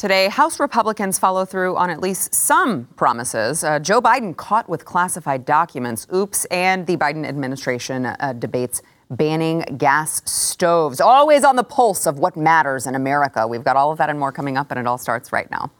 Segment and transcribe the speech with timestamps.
[0.00, 3.62] Today, House Republicans follow through on at least some promises.
[3.62, 6.06] Uh, Joe Biden caught with classified documents.
[6.10, 6.46] Oops.
[6.46, 8.80] And the Biden administration uh, debates
[9.10, 11.02] banning gas stoves.
[11.02, 13.46] Always on the pulse of what matters in America.
[13.46, 15.70] We've got all of that and more coming up, and it all starts right now.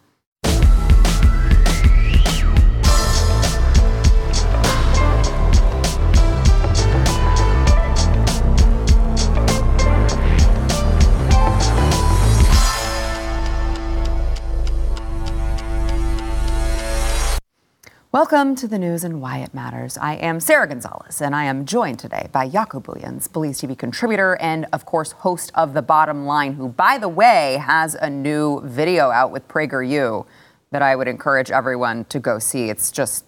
[18.12, 19.96] Welcome to the news and why it matters.
[19.96, 24.36] I am Sarah Gonzalez, and I am joined today by Jaco Booyens, Blaze TV contributor
[24.40, 28.62] and, of course, host of The Bottom Line, who, by the way, has a new
[28.62, 30.26] video out with PragerU
[30.72, 32.68] that I would encourage everyone to go see.
[32.68, 33.26] It's just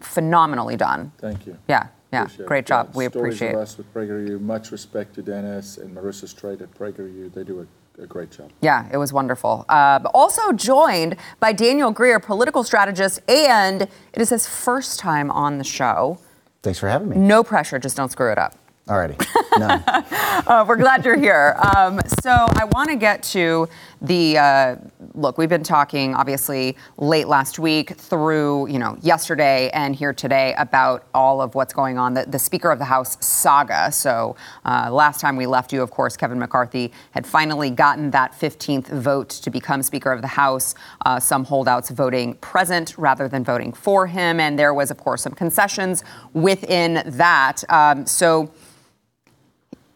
[0.00, 1.10] phenomenally done.
[1.16, 1.56] Thank you.
[1.66, 2.90] Yeah, yeah, Appreciate great job.
[2.92, 3.56] Yeah, we Stories appreciate it.
[3.56, 4.42] us with PragerU.
[4.42, 7.32] Much respect to Dennis and Marissa Streit at PragerU.
[7.32, 7.66] They do a,
[7.98, 8.50] a great job.
[8.60, 9.64] Yeah, it was wonderful.
[9.68, 13.90] Uh, also joined by Daniel Greer, political strategist, and it
[14.20, 16.18] is his first time on the show.
[16.62, 17.16] Thanks for having me.
[17.16, 18.54] No pressure, just don't screw it up.
[18.86, 19.18] Alrighty.
[19.58, 19.84] None.
[20.46, 21.56] Uh, we're glad you're here.
[21.76, 23.68] Um, so I want to get to
[24.00, 24.76] the uh,
[25.14, 25.36] look.
[25.36, 31.06] We've been talking, obviously, late last week through, you know, yesterday and here today about
[31.12, 32.14] all of what's going on.
[32.14, 33.90] The, the Speaker of the House saga.
[33.92, 38.32] So uh, last time we left you, of course, Kevin McCarthy had finally gotten that
[38.32, 40.74] 15th vote to become Speaker of the House.
[41.04, 45.22] Uh, some holdouts voting present rather than voting for him, and there was, of course,
[45.22, 47.64] some concessions within that.
[47.68, 48.50] Um, so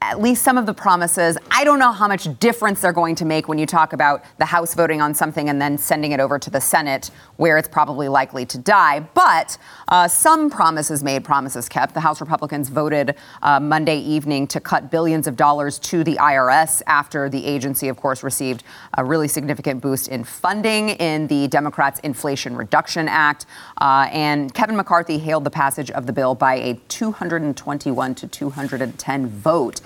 [0.03, 1.39] at least some of the promises.
[1.53, 4.45] I don't know how much difference they're going to make when you talk about the
[4.45, 8.09] House voting on something and then sending it over to the Senate, where it's probably
[8.09, 8.99] likely to die.
[8.99, 11.95] But uh, some promises made, promises kept.
[11.95, 16.83] The House Republicans voted uh, Monday evening to cut billions of dollars to the IRS
[16.89, 18.65] after the agency, of course, received
[18.99, 23.47] a really significant boost in funding in the Democrats' Inflation Reduction Act.
[23.81, 29.29] Uh, and Kevin McCarthy hailed the passage of the bill by a 221 to 210
[29.29, 29.81] vote.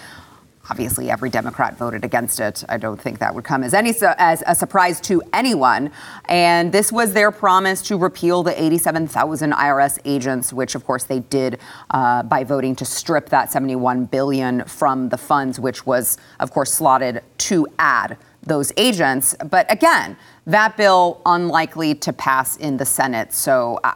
[0.68, 2.64] Obviously, every Democrat voted against it.
[2.68, 5.92] I don't think that would come as any as a surprise to anyone.
[6.28, 11.20] And this was their promise to repeal the 87,000 IRS agents, which, of course, they
[11.20, 11.60] did
[11.90, 16.72] uh, by voting to strip that 71 billion from the funds, which was, of course,
[16.72, 19.34] slotted to add those agents.
[19.48, 20.16] But again,
[20.46, 23.32] that bill unlikely to pass in the Senate.
[23.32, 23.92] So, uh,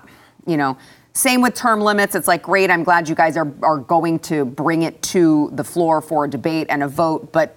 [0.46, 0.76] you know.
[1.12, 2.14] Same with term limits.
[2.14, 5.64] It's like, great, I'm glad you guys are, are going to bring it to the
[5.64, 7.56] floor for a debate and a vote, but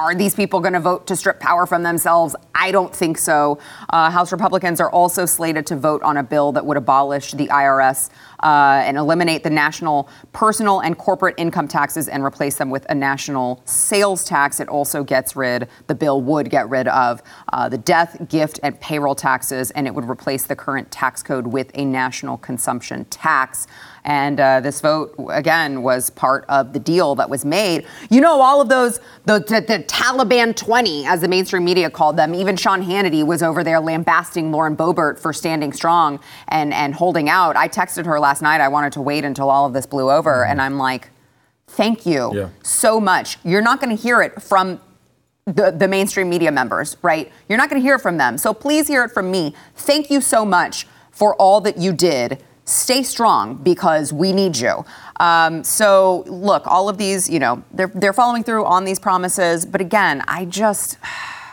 [0.00, 2.34] are these people going to vote to strip power from themselves?
[2.52, 3.60] I don't think so.
[3.90, 7.46] Uh, House Republicans are also slated to vote on a bill that would abolish the
[7.46, 8.10] IRS
[8.42, 12.94] uh, and eliminate the national personal and corporate income taxes and replace them with a
[12.94, 14.58] national sales tax.
[14.58, 17.22] It also gets rid, the bill would get rid of
[17.52, 21.46] uh, the death, gift, and payroll taxes, and it would replace the current tax code
[21.46, 23.68] with a national consumption tax.
[24.06, 27.86] And uh, this vote, again, was part of the deal that was made.
[28.10, 32.18] You know, all of those, the, the, the Taliban 20, as the mainstream media called
[32.18, 36.94] them, even Sean Hannity was over there lambasting Lauren Boebert for standing strong and, and
[36.94, 37.56] holding out.
[37.56, 38.60] I texted her last night.
[38.60, 40.44] I wanted to wait until all of this blew over.
[40.44, 41.08] And I'm like,
[41.66, 42.48] thank you Yeah.
[42.62, 43.38] so much.
[43.42, 44.80] You're not going to hear it from
[45.46, 47.32] the, the mainstream media members, right?
[47.48, 48.36] You're not going to hear it from them.
[48.36, 49.54] So please hear it from me.
[49.76, 52.42] Thank you so much for all that you did.
[52.66, 54.84] Stay strong because we need you.
[55.20, 59.66] Um, so look, all of these, you know, they're they're following through on these promises.
[59.66, 60.98] But again, I just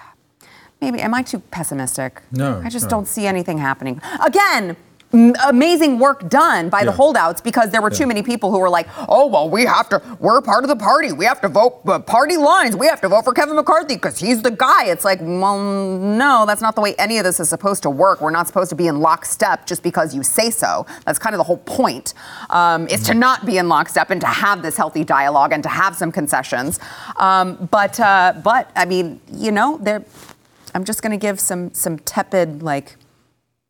[0.82, 2.22] maybe am I too pessimistic?
[2.32, 2.92] No, I just no.
[2.92, 4.02] don't see anything happening.
[4.26, 4.78] Again.
[5.14, 8.08] Amazing work done by the holdouts because there were too Yeah.
[8.08, 10.02] many people who were like, "Oh well, we have to.
[10.20, 11.12] We're part of the party.
[11.12, 12.78] We have to vote uh, party lines.
[12.78, 16.46] We have to vote for Kevin McCarthy because he's the guy." It's like, well, no,
[16.46, 18.22] that's not the way any of this is supposed to work.
[18.22, 20.86] We're not supposed to be in lockstep just because you say so.
[21.06, 22.14] That's kind of the whole point.
[22.50, 25.70] Um, is to not be in lockstep and to have this healthy dialogue and to
[25.70, 26.80] have some concessions.
[27.18, 30.06] Um, but uh, but I mean, you know, there.
[30.74, 32.96] I'm just going to give some some tepid like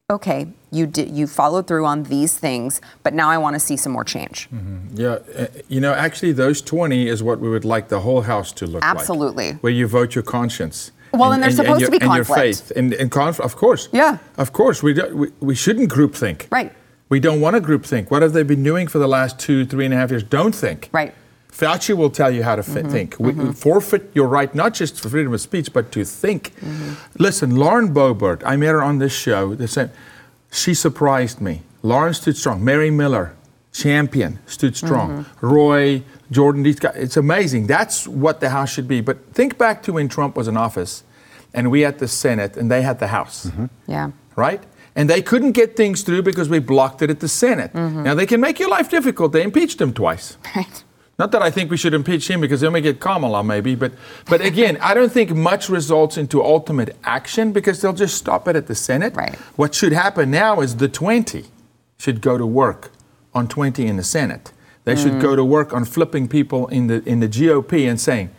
[0.07, 3.77] okay, you did you followed through on these things, but now I want to see
[3.77, 4.49] some more change.
[4.49, 4.99] Mm-hmm.
[4.99, 8.51] Yeah, uh, you know, actually, those 20 is what we would like the whole House
[8.53, 8.83] to look like.
[8.83, 9.51] Absolutely.
[9.51, 9.63] like.
[9.63, 10.91] Where you vote your conscience.
[11.13, 12.29] Well, and there's supposed your, to be conflict.
[12.29, 13.45] and your faith and, and conflict.
[13.45, 13.89] Of course.
[13.91, 14.19] Yeah.
[14.37, 16.47] Of course, we, do, we we shouldn't group think.
[16.49, 16.71] Right.
[17.09, 18.09] We don't want to group think.
[18.09, 20.23] What have they been doing for the last two, three and a half years?
[20.23, 20.89] Don't think.
[20.93, 21.13] Right.
[21.51, 22.89] Fauci will tell you how to fi- mm-hmm.
[22.89, 23.15] think.
[23.19, 26.53] We, we forfeit your right not just for freedom of speech, but to think.
[27.17, 29.53] Listen, Lauren Boebert, I met her on this show.
[29.53, 29.91] They said
[30.51, 31.61] she surprised me.
[31.81, 32.63] Lauren stood strong.
[32.63, 33.35] Mary Miller,
[33.71, 35.23] champion, stood strong.
[35.23, 35.47] Mm-hmm.
[35.47, 36.95] Roy, Jordan, these guys.
[36.95, 37.67] It's amazing.
[37.67, 39.01] That's what the House should be.
[39.01, 41.03] But think back to when Trump was in office,
[41.53, 43.65] and we had the Senate, and they had the House mm-hmm.
[43.87, 44.11] Yeah.
[44.35, 44.63] right?
[44.95, 47.71] And they couldn't get things through because we blocked it at the Senate.
[47.73, 48.03] Mm-hmm.
[48.03, 49.31] Now they can make your life difficult.
[49.31, 50.37] They impeached him twice.
[50.55, 50.83] Right.
[51.21, 53.91] Not that I think we should impeach him because then we get Kamala maybe, but
[54.27, 58.55] but again, I don't think much results into ultimate action because they'll just stop it
[58.55, 59.13] at the Senate.
[59.15, 59.35] Right.
[59.55, 61.45] What should happen now is the 20
[61.99, 62.89] should go to work
[63.35, 64.51] on 20 in the Senate.
[64.83, 65.21] They should Mm.
[65.21, 68.31] go to work on flipping people in the in the GOP and saying,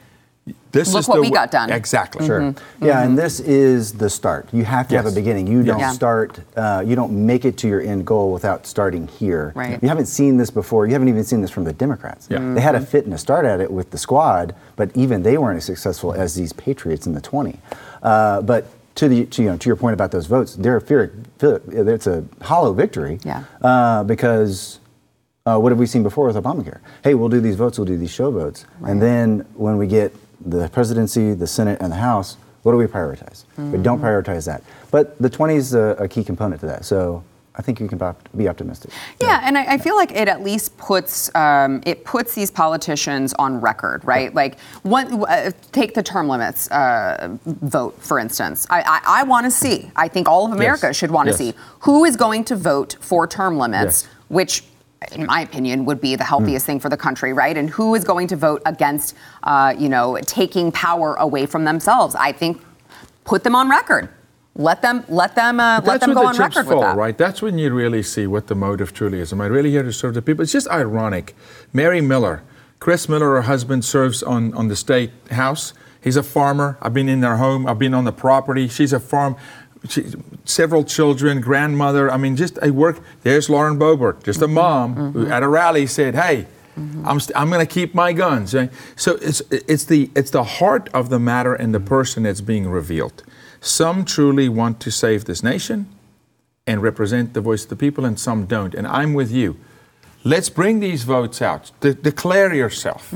[0.72, 1.70] "This Look is what the we got done.
[1.70, 2.26] Exactly.
[2.26, 2.54] Sure.
[2.80, 4.48] Yeah, and this is the start.
[4.52, 5.46] You have to have a beginning.
[5.46, 5.90] You don't Yeah.
[5.92, 6.40] start.
[6.56, 9.52] Uh, you don't make it to your end goal without starting here.
[9.54, 9.80] Right.
[9.82, 10.86] You haven't seen this before.
[10.86, 12.26] You haven't even seen this from the Democrats.
[12.30, 12.54] Yeah.
[12.54, 15.38] They had a fit and a start at it with the squad, but even they
[15.38, 17.60] weren't as successful as these Patriots in the 20.
[18.02, 18.66] Uh, but
[18.96, 22.06] to the to, you know to your point about those votes, they're a fear, it's
[22.06, 23.20] a hollow victory.
[23.24, 23.44] Yeah.
[23.62, 24.80] Uh, because
[25.46, 26.78] uh, what have we seen before with Obamacare?
[27.04, 28.64] Hey, we'll do these votes, we'll do these show votes.
[28.84, 30.14] And then when we get
[30.46, 33.44] the presidency, the Senate, and the House, what do we prioritize?
[33.58, 34.04] We don't Mm-hmm.
[34.06, 34.62] prioritize that.
[34.90, 36.84] But the 20 is a, a key component to that.
[36.84, 37.24] So
[37.56, 37.98] I think you can
[38.36, 38.92] be optimistic.
[39.20, 43.34] Yeah, and I, I feel like it at least puts um, it puts these politicians
[43.34, 44.32] on record, right?
[44.34, 48.66] Like, one, uh, take the term limits uh, vote, for instance.
[48.70, 49.90] I, I, I want to see.
[49.96, 50.96] I think all of America Yes.
[50.96, 51.38] should want to Yes.
[51.38, 54.08] see who is going to vote for term limits, Yes.
[54.28, 54.64] which.
[55.12, 57.56] In my opinion, would be the healthiest thing for the country, right?
[57.56, 62.14] And who is going to vote against, uh, you know, taking power away from themselves?
[62.14, 62.62] I think
[63.24, 64.08] put them on record.
[64.54, 66.96] Let them let them uh, let them go on record fall, with that.
[66.96, 67.16] right?
[67.16, 69.32] That's when you really see what the motive truly is.
[69.32, 70.42] Am I really here to serve the people?
[70.42, 71.34] It's just ironic.
[71.72, 72.42] Mary Miller,
[72.78, 75.72] Chris Miller, her husband, serves on, on the state house.
[76.02, 76.76] He's a farmer.
[76.82, 77.66] I've been in their home.
[77.66, 78.68] I've been on the property.
[78.68, 79.36] She's a farm.
[79.88, 80.04] She,
[80.44, 82.10] several children, grandmother.
[82.10, 83.00] I mean, just a work.
[83.22, 85.32] There's Lauren Boebert, just a mom who mm-hmm.
[85.32, 86.46] at a rally said, "Hey,
[86.78, 87.06] mm-hmm.
[87.06, 88.54] I'm, st- I'm going to keep my guns."
[88.96, 91.88] So it's it's the it's the heart of the matter and the mm-hmm.
[91.88, 93.24] person that's being revealed.
[93.60, 95.86] Some truly want to save this nation
[96.66, 98.74] and represent the voice of the people, and some don't.
[98.74, 99.56] And I'm with you.
[100.24, 101.72] Let's bring these votes out.
[101.80, 103.12] De- declare yourself.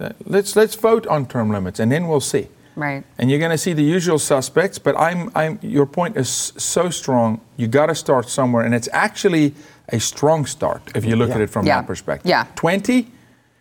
[0.00, 2.46] Uh, Let's let's vote on term limits, and then we'll see.
[2.78, 3.02] Right.
[3.18, 4.78] And you're going to see the usual suspects.
[4.78, 5.58] But I'm, I'm.
[5.62, 7.40] Your point is so strong.
[7.56, 9.54] You got to start somewhere, and it's actually
[9.88, 11.80] a strong start if you look at it from Yeah.
[11.80, 12.28] that perspective.
[12.30, 12.44] Yeah.
[12.54, 13.08] Twenty.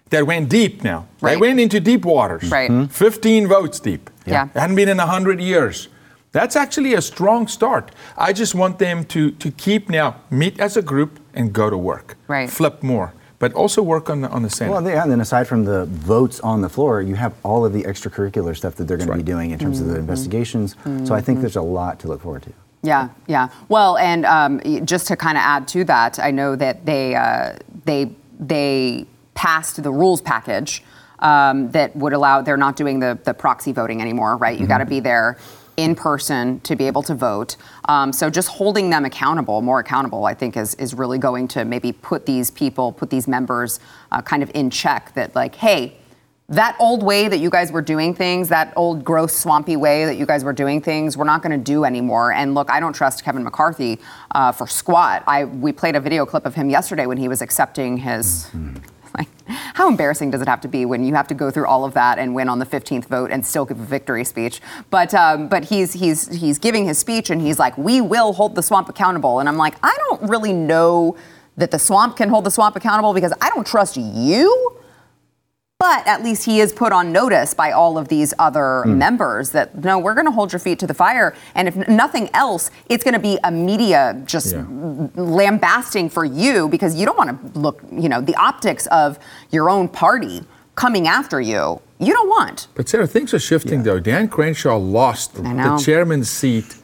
[0.10, 1.06] That went deep now.
[1.20, 1.40] They Right.
[1.40, 2.50] went into deep waters.
[2.50, 2.72] Right.
[2.72, 2.90] Mhm.
[2.90, 4.10] 15 votes deep.
[4.26, 4.46] Yeah.
[4.56, 5.90] It hadn't been in 100 years.
[6.32, 7.92] That's actually a strong start.
[8.18, 11.78] I just want them to, to keep now, meet as a group and go to
[11.78, 12.16] work.
[12.30, 12.50] Right.
[12.50, 14.72] Flip more, but also work on the, on the Senate.
[14.72, 17.74] Well, yeah, and then aside from the votes on the floor, you have all of
[17.74, 20.76] the extracurricular stuff that they're going to be doing in terms of the investigations.
[21.06, 22.54] So I think there's a lot to look forward to.
[22.84, 23.50] Yeah, yeah.
[23.70, 27.58] Well, and um, just to kind of add to that, I know that they uh,
[27.86, 30.84] they they passed the rules package
[31.20, 34.60] um, that would allow they're not doing the the proxy voting anymore, right?
[34.60, 35.38] You got to be there
[35.78, 37.56] in person to be able to vote.
[37.86, 41.66] Um, so just holding them accountable, more accountable, I think is is really going to
[41.66, 43.80] maybe put these people, put these members,
[44.12, 45.14] uh, kind of in check.
[45.14, 45.98] That like, hey
[46.50, 50.16] that old way that you guys were doing things, that old gross swampy way that
[50.16, 52.32] you guys were doing things, we're not going to do anymore.
[52.32, 54.00] And look, I don't trust Kevin McCarthy
[54.32, 55.24] uh, for squat.
[55.28, 58.50] I we played a video clip of him yesterday when he was accepting his.
[59.48, 61.94] How embarrassing does it have to be when you have to go through all of
[61.94, 64.62] that and win on the 15th vote and still give a victory speech?
[64.90, 68.56] But um, but he's he's he's giving his speech and he's like, "We will hold
[68.56, 71.16] the swamp accountable." And I'm like, I don't really know
[71.58, 74.78] that the swamp can hold the swamp accountable because I don't trust you.
[75.80, 79.76] But at least he is put on notice by all of these other members that
[79.84, 81.36] no, we're going to hold your feet to the fire.
[81.54, 84.66] And if nothing else, it's going to be a media just Yeah.
[85.16, 89.20] lambasting for you because you don't want to look, you know, the optics of
[89.52, 90.42] your own party
[90.74, 91.80] coming after you.
[92.00, 92.68] You don't want.
[92.74, 94.00] But Sarah, things are shifting though.
[94.00, 96.76] Dan Crenshaw lost the chairman's seat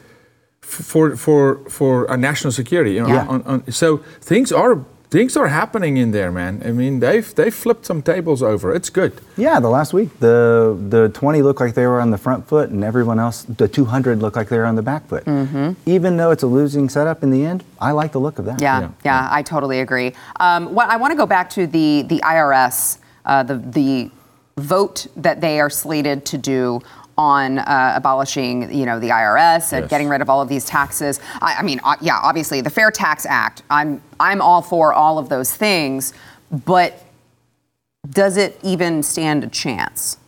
[0.60, 2.92] for for for uh, national security.
[2.94, 3.26] You know, Yeah.
[3.26, 4.84] on- on- so things are
[5.14, 6.60] things are happening in there, man.
[6.64, 8.74] I mean, they've they've flipped some tables over.
[8.74, 9.12] It's good.
[9.36, 12.70] Yeah, the last week, the the 20 looked like they were on the front foot,
[12.70, 15.22] and everyone else, the 200 looked like they were on the back foot.
[15.86, 18.60] Even though it's a losing setup in the end, I like the look of that.
[18.60, 18.88] Yeah, Yeah.
[19.04, 20.14] yeah, I totally agree.
[20.40, 24.10] Um, what, I want to go back to the the IRS, uh, the the
[24.56, 26.80] vote that they are slated to do
[27.16, 29.90] on uh, abolishing, you know, the IRS and Yes.
[29.90, 31.20] getting rid of all of these taxes.
[31.40, 33.62] I, I mean, uh, yeah, obviously the Fair Tax Act.
[33.70, 36.12] I'm I'm all for all of those things,
[36.64, 37.04] but
[38.10, 40.18] does it even stand a chance?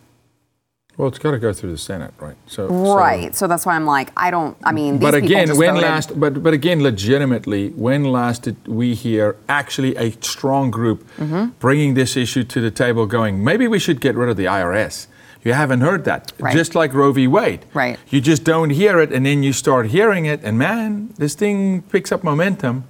[0.97, 2.37] Well, it's got to go through the Senate, right?
[2.47, 3.37] So so- Right.
[3.37, 4.57] So that's why I'm like, I don't.
[4.64, 8.95] I mean, these but again, when last, but but again, legitimately, when last did we
[8.95, 11.50] hear actually a strong group Mm-hmm.
[11.59, 15.07] bringing this issue to the table, going, maybe we should get rid of the IRS?
[15.47, 16.53] You haven't heard that, Right.
[16.53, 17.29] just like Roe v.
[17.29, 17.61] Wade.
[17.73, 17.99] Right.
[18.09, 21.83] You just don't hear it, and then you start hearing it, and man, this thing
[21.83, 22.83] picks up momentum.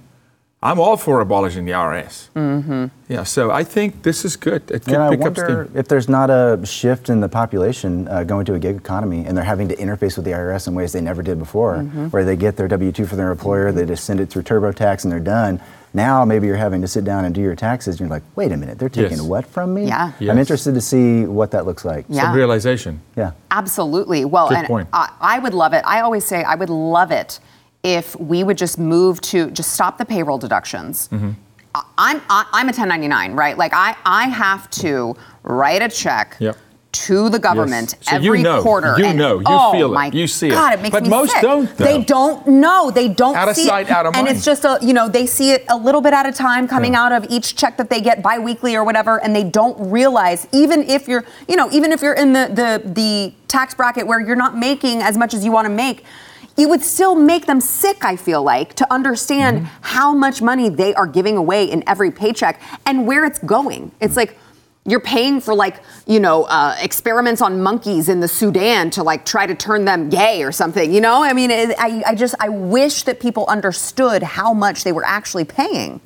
[0.63, 2.29] I'm all for abolishing the IRS.
[2.35, 2.85] Mm-hmm.
[3.09, 4.63] Yeah, so I think this is good.
[4.71, 5.79] It could And I pick up wonder steam.
[5.79, 9.37] if there's not a shift in the population uh, going to a gig economy and
[9.37, 12.07] they're having to interface with the IRS in ways they never did before, Mm-hmm.
[12.07, 15.03] where they get their W 2 for their employer, they just send it through TurboTax
[15.03, 15.61] and they're done.
[15.97, 18.51] Now maybe you're having to sit down and do your taxes and you're like, wait
[18.51, 19.21] a minute, they're taking Yes.
[19.21, 19.87] what from me?
[19.87, 20.11] Yeah.
[20.19, 20.29] Yes.
[20.31, 22.05] I'm interested to see what that looks like.
[22.07, 22.21] Yeah.
[22.21, 23.01] Some realization.
[23.15, 23.31] Yeah.
[23.49, 24.23] Absolutely.
[24.23, 24.87] Well, Good and point.
[24.93, 25.83] I, I would love it.
[25.87, 27.39] I always say I would love it
[27.81, 31.07] if we would just move to just stop the payroll deductions.
[31.07, 31.31] Mm-hmm.
[31.73, 33.57] I- I'm I, I'm a 1099, right?
[33.57, 36.37] Like I I have to write a check.
[36.39, 36.57] Yep.
[36.93, 38.63] To the government So you every know.
[38.63, 38.95] quarter.
[38.97, 39.39] You and- know.
[39.39, 40.13] You oh feel it.
[40.15, 40.51] You see it.
[40.51, 41.41] God, it makes But me most sick.
[41.41, 41.83] don't, though.
[41.85, 42.89] They don't know.
[42.89, 43.91] They don't Out of see sight, it.
[43.91, 44.27] out of mind.
[44.27, 46.67] And it's just a you know they see it a little bit at a time
[46.67, 47.03] coming Yeah.
[47.03, 50.81] out of each check that they get biweekly or whatever, and they don't realize even
[50.89, 54.35] if you're you know even if you're in the the the tax bracket where you're
[54.35, 56.03] not making as much as you want to make.
[56.59, 59.67] It would still make them sick, I feel like, to understand Mm-hmm.
[59.81, 63.91] how much money they are giving away in every paycheck and where it's going.
[64.01, 64.35] It's like
[64.87, 69.25] you're paying for like you know uh, experiments on monkeys in the Sudan to like
[69.25, 70.91] try to turn them gay or something.
[70.91, 74.83] You know, I mean, it, I, I just I wish that people understood how much
[74.83, 75.99] they were actually paying.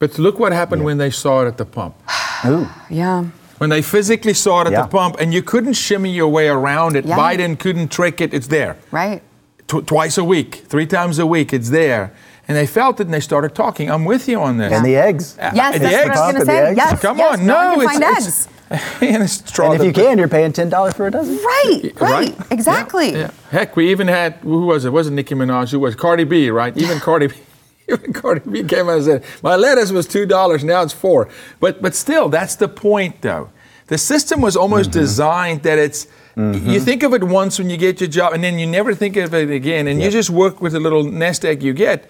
[0.00, 1.94] But look what happened when they saw it at the pump.
[2.46, 2.68] Ooh.
[2.90, 3.24] Yeah.
[3.58, 4.82] When they physically saw it at Yeah.
[4.82, 7.18] the pump and you couldn't shimmy your way around it, Yeah.
[7.18, 8.76] Biden couldn't trick it, it's there.
[8.90, 9.22] Right.
[9.68, 12.12] Tw- twice a week, three times a week, it's there.
[12.50, 13.90] And they felt it and they started talking.
[13.90, 14.72] I'm with you on this.
[14.72, 15.38] And the eggs.
[15.38, 16.66] Uh, Yes, the that's what I was going to the say.
[16.66, 16.76] eggs.
[16.76, 17.00] Yes.
[17.00, 18.48] Come yes, on, no, no, it's, find it's, eggs.
[19.02, 21.36] and it's straw And if you can, you're paying $10 for a dozen.
[21.36, 23.10] Right, right, exactly.
[23.12, 23.30] Yeah, yeah.
[23.50, 24.88] Heck, we even had who was it?
[24.88, 24.90] it?
[24.90, 25.70] Wasn't Nicki Minaj?
[25.70, 26.50] Who was Cardi B?
[26.50, 26.76] Right?
[26.76, 27.34] Even Cardi B.
[27.88, 30.62] Even Cardi B came out and said, "My lettuce was two dollars.
[30.62, 31.28] Now it's four.
[31.58, 33.50] But but still, that's the point, though.
[33.88, 35.00] The system was almost Mm-hmm.
[35.00, 36.06] designed that it's.
[36.36, 36.70] Mm-hmm.
[36.70, 39.16] You think of it once when you get your job, and then you never think
[39.16, 42.08] of it again, and you just work with the little nest egg you get.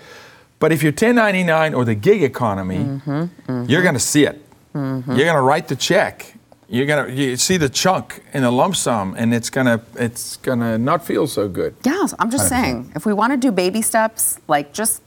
[0.61, 3.64] But if you're 1099 or the gig economy, Mm-hmm.
[3.69, 4.40] you're going to see it.
[4.75, 6.35] You're going to write the check.
[6.69, 9.81] You're going to you see the chunk in the lump sum, and it's going to
[9.97, 11.75] it's going to not feel so good.
[11.85, 15.02] Yeah, I'm just saying, if we want to do baby steps, like just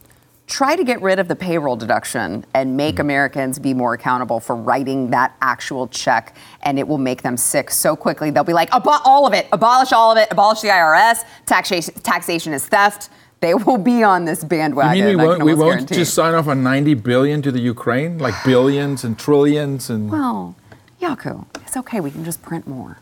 [0.46, 4.54] try to get rid of the payroll deduction and make Americans be more accountable for
[4.54, 8.30] writing that actual check, and it will make them sick so quickly.
[8.30, 8.68] They'll be like,
[9.06, 13.08] all of it, abolish all of it, abolish the IRS, taxation, taxation is theft.
[13.44, 15.04] They will be on this You bandwagon.
[15.04, 18.32] mean we won't, we won't just sign off on 90 billion to the Ukraine, like
[18.42, 20.56] billions and trillions and Well,
[20.98, 22.00] Jaco, it's okay.
[22.00, 22.96] We can just print more.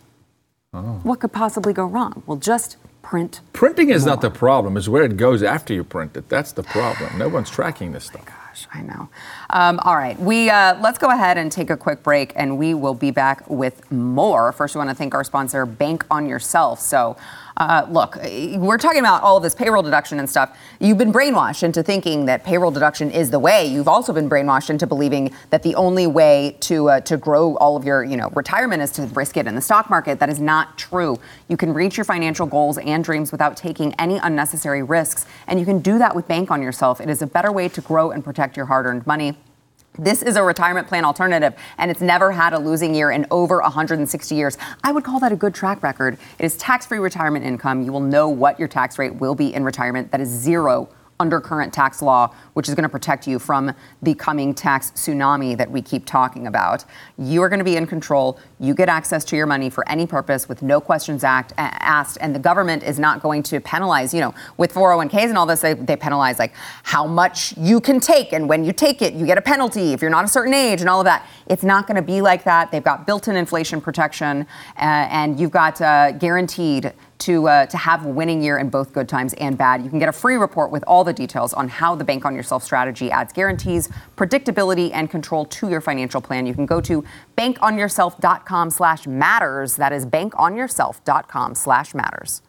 [0.74, 0.98] Oh.
[1.04, 2.24] What could possibly go wrong?
[2.26, 4.76] We'll just print printing is not the problem.
[4.76, 6.28] It's where it goes after you print it.
[6.28, 7.18] That's the problem.
[7.18, 8.22] No one's tracking this stuff.
[8.26, 9.08] Oh, gosh, I know.
[9.50, 12.74] Um, all right, we uh, let's go ahead and take a quick break, and we
[12.74, 14.50] will be back with more.
[14.50, 16.80] First, we want to thank our sponsor, Bank on Yourself.
[16.80, 17.16] So,
[17.56, 20.56] uh, look, we're talking about all of this payroll deduction and stuff.
[20.80, 23.66] You've been brainwashed into thinking that payroll deduction is the way.
[23.66, 27.76] You've also been brainwashed into believing that the only way to uh, to grow all
[27.76, 30.18] of your you know retirement is to risk it in the stock market.
[30.18, 31.18] That is not true.
[31.48, 35.66] You can reach your financial goals and dreams without taking any unnecessary risks, and you
[35.66, 37.00] can do that with Bank on Yourself.
[37.00, 39.36] It is a better way to grow and protect your hard-earned money.
[39.98, 43.60] This is a retirement plan alternative, and it's never had a losing year in over
[43.60, 44.56] 160 years.
[44.82, 46.16] I would call that a good track record.
[46.38, 47.82] It is tax free retirement income.
[47.82, 50.10] You will know what your tax rate will be in retirement.
[50.10, 50.88] That is zero
[51.20, 55.56] under current tax law, which is going to protect you from the coming tax tsunami
[55.56, 56.84] that we keep talking about.
[57.16, 58.38] You are going to be in control.
[58.58, 62.34] You get access to your money for any purpose with no questions act, asked, and
[62.34, 64.12] the government is not going to penalize.
[64.12, 68.00] You know, with 401ks and all this, they, they penalize like how much you can
[68.00, 70.54] take, and when you take it, you get a penalty if you're not a certain
[70.54, 71.26] age, and all of that.
[71.46, 72.70] It's not going to be like that.
[72.70, 78.04] They've got built-in inflation protection, uh, and you've got uh, guaranteed to, uh, to have
[78.04, 79.82] a winning year in both good times and bad.
[79.82, 82.34] You can get a free report with all the details on how the Bank on
[82.34, 86.46] Yourself strategy adds guarantees, predictability, and control to your financial plan.
[86.46, 87.04] You can go to
[87.36, 89.76] bankonyourself.com slash matters.
[89.76, 92.42] That is bankonyourself.com slash matters.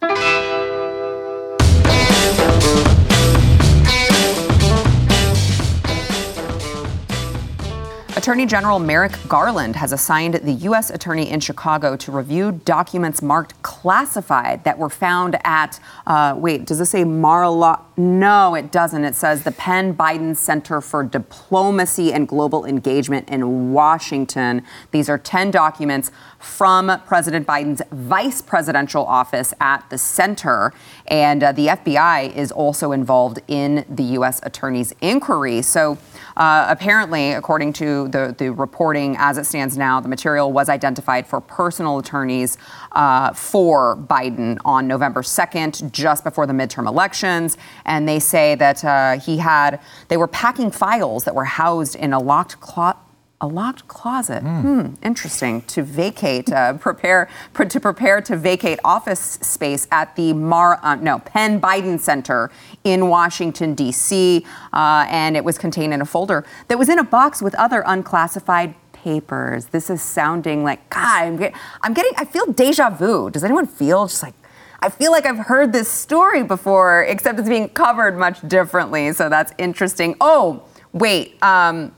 [8.23, 10.89] Attorney General Merrick Garland has assigned the U.S.
[10.89, 15.77] Attorney in Chicago to review documents marked classified that were found at,
[16.07, 17.83] uh, wait, does this say Mar-a-Lago?
[17.97, 19.03] No, it doesn't.
[19.03, 24.63] It says the Penn Biden Center for Diplomacy and Global Engagement in Washington.
[24.91, 30.73] These are 10 documents from President Biden's vice presidential office at the center.
[31.07, 34.39] And uh, the FBI is also involved in the U.S.
[34.43, 35.61] Attorney's inquiry.
[35.61, 35.99] So
[36.37, 41.27] uh, apparently, according to the, the reporting as it stands now, the material was identified
[41.27, 42.57] for personal attorneys
[42.93, 47.57] uh, for Biden on November 2nd, just before the midterm elections.
[47.85, 52.13] And they say that uh, he had, they were packing files that were housed in
[52.13, 52.97] a locked closet
[53.43, 54.41] a locked closet.
[54.41, 54.61] Mm.
[54.61, 55.61] Hmm, interesting.
[55.63, 60.95] To vacate, uh, prepare pr- to prepare to vacate office space at the Mar uh,
[60.95, 62.49] no Penn Biden Center
[62.85, 64.45] in Washington D.C.
[64.71, 67.83] Uh, and it was contained in a folder that was in a box with other
[67.85, 69.65] unclassified papers.
[69.65, 71.23] This is sounding like God.
[71.23, 72.13] I'm, get, I'm getting.
[72.15, 73.29] I feel deja vu.
[73.29, 74.35] Does anyone feel just like?
[74.79, 79.11] I feel like I've heard this story before, except it's being covered much differently.
[79.11, 80.15] So that's interesting.
[80.21, 81.41] Oh, wait.
[81.43, 81.93] Um,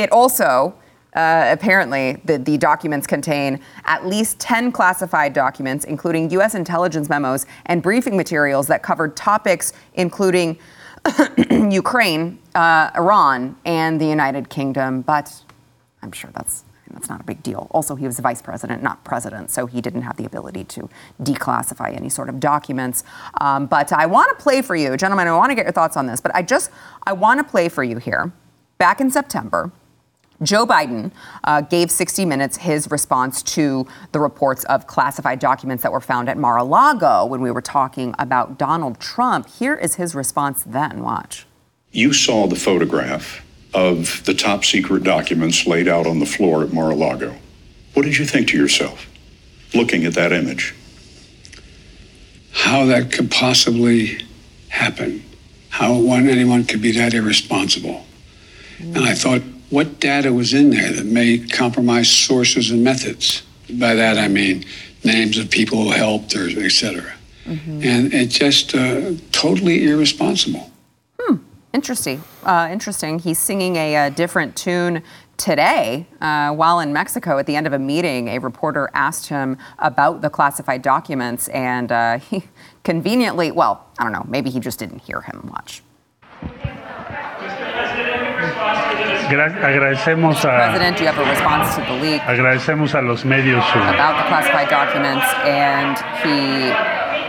[0.00, 0.74] it also
[1.14, 6.54] uh, apparently, the, the, documents contain at least 10 classified documents, including U.S.
[6.54, 10.58] intelligence memos and briefing materials that covered topics including
[11.50, 15.02] Ukraine, uh, Iran, and the United Kingdom.
[15.02, 15.42] But
[16.02, 17.68] I'm sure that's that's not a big deal.
[17.70, 20.88] Also, he was vice president, not president, so he didn't have the ability to
[21.22, 23.04] declassify any sort of documents.
[23.40, 25.28] Um, but I want to play for you, gentlemen.
[25.28, 26.20] I want to get your thoughts on this.
[26.20, 26.70] But I just
[27.04, 28.32] I want to play for you here.
[28.78, 29.70] Back in September.
[30.42, 31.12] Joe Biden
[31.44, 36.28] uh, gave 60 Minutes his response to the reports of classified documents that were found
[36.28, 39.48] at Mar a Lago when we were talking about Donald Trump.
[39.48, 41.02] Here is his response then.
[41.02, 41.46] Watch.
[41.92, 43.44] You saw the photograph
[43.74, 47.36] of the top secret documents laid out on the floor at Mar a Lago.
[47.94, 49.06] What did you think to yourself
[49.74, 50.74] looking at that image?
[52.52, 54.24] How that could possibly
[54.68, 55.24] happen.
[55.68, 58.04] How one, anyone could be that irresponsible.
[58.78, 58.96] Mm.
[58.96, 63.42] And I thought, what data was in there that may compromise sources and methods.
[63.68, 64.64] By that I mean
[65.04, 67.14] names of people who helped or et cetera.
[67.44, 67.82] Mm-hmm.
[67.82, 70.70] And it's just uh, totally irresponsible.
[71.18, 71.36] Hmm.
[71.72, 72.22] Interesting.
[72.44, 73.18] Uh, interesting.
[73.18, 75.02] He's singing a, a different tune
[75.36, 78.28] today uh, while in Mexico at the end of a meeting.
[78.28, 82.44] A reporter asked him about the classified documents, and uh, he
[82.84, 85.82] conveniently, well, I don't know, maybe he just didn't hear him much.
[89.38, 92.20] Agradecemos a, President, do you have a response to the leak?
[92.22, 96.72] Agradecemos a los medios about the classified documents, and he,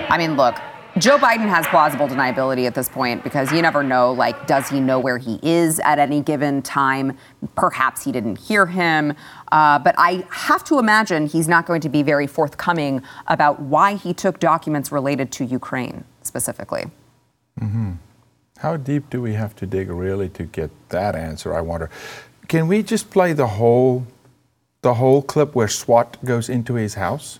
[0.09, 0.55] I mean, look.
[0.97, 4.11] Joe Biden has plausible deniability at this point because you never know.
[4.11, 7.17] Like, does he know where he is at any given time?
[7.55, 9.13] Perhaps he didn't hear him.
[9.53, 13.95] Uh, but I have to imagine he's not going to be very forthcoming about why
[13.95, 16.83] he took documents related to Ukraine specifically.
[17.61, 17.93] Mm-hmm.
[18.61, 21.51] How deep do we have to dig really to get that answer?
[21.51, 21.89] I wonder.
[22.47, 24.05] Can we just play the whole
[24.81, 27.39] the whole clip where SWAT goes into his house?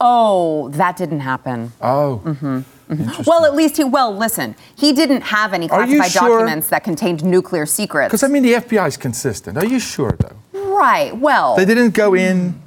[0.00, 1.72] Oh, that didn't happen.
[1.80, 2.20] Oh.
[2.24, 2.58] Mm-hmm.
[2.92, 3.22] Mm-hmm.
[3.26, 3.84] Well, at least he.
[3.84, 6.28] Well, listen, he didn't have any classified sure?
[6.28, 8.10] documents that contained nuclear secrets.
[8.10, 9.58] Because I mean, the FBI is consistent.
[9.58, 10.36] Are you sure, though?
[10.52, 11.16] Right.
[11.16, 12.60] Well, they didn't go in,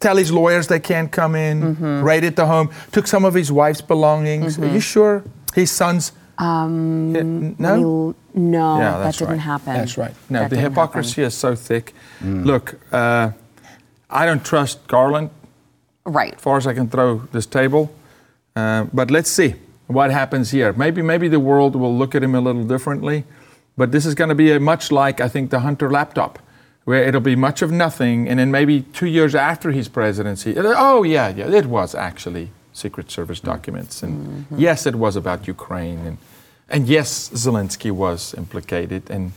[0.00, 2.02] tell his lawyers they can't come in, mm-hmm.
[2.02, 4.58] raided the home, took some of his wife's belongings.
[4.58, 4.78] Are you mm-hmm.
[4.78, 6.12] sure his sons?
[6.38, 9.40] Um, no, no, yeah, that didn't right.
[9.40, 9.74] happen.
[9.74, 10.14] That's right.
[10.28, 11.28] No, the hypocrisy happen.
[11.28, 11.94] is so thick.
[12.20, 12.44] Mm.
[12.44, 13.30] Look, uh,
[14.10, 15.30] I don't trust Garland.
[16.04, 16.34] Right.
[16.34, 17.94] As far as I can throw this table,
[18.54, 19.54] uh, but let's see
[19.86, 20.72] what happens here.
[20.72, 23.24] Maybe, maybe the world will look at him a little differently.
[23.76, 26.38] But this is going to be a much like I think the Hunter laptop,
[26.84, 31.02] where it'll be much of nothing, and then maybe two years after his presidency, oh
[31.02, 34.02] yeah, yeah, it was actually Secret Service documents.
[34.02, 34.58] And mm-hmm.
[34.58, 35.98] yes, it was about Ukraine.
[36.06, 36.18] And,
[36.68, 39.10] and yes, Zelensky was implicated.
[39.10, 39.32] And,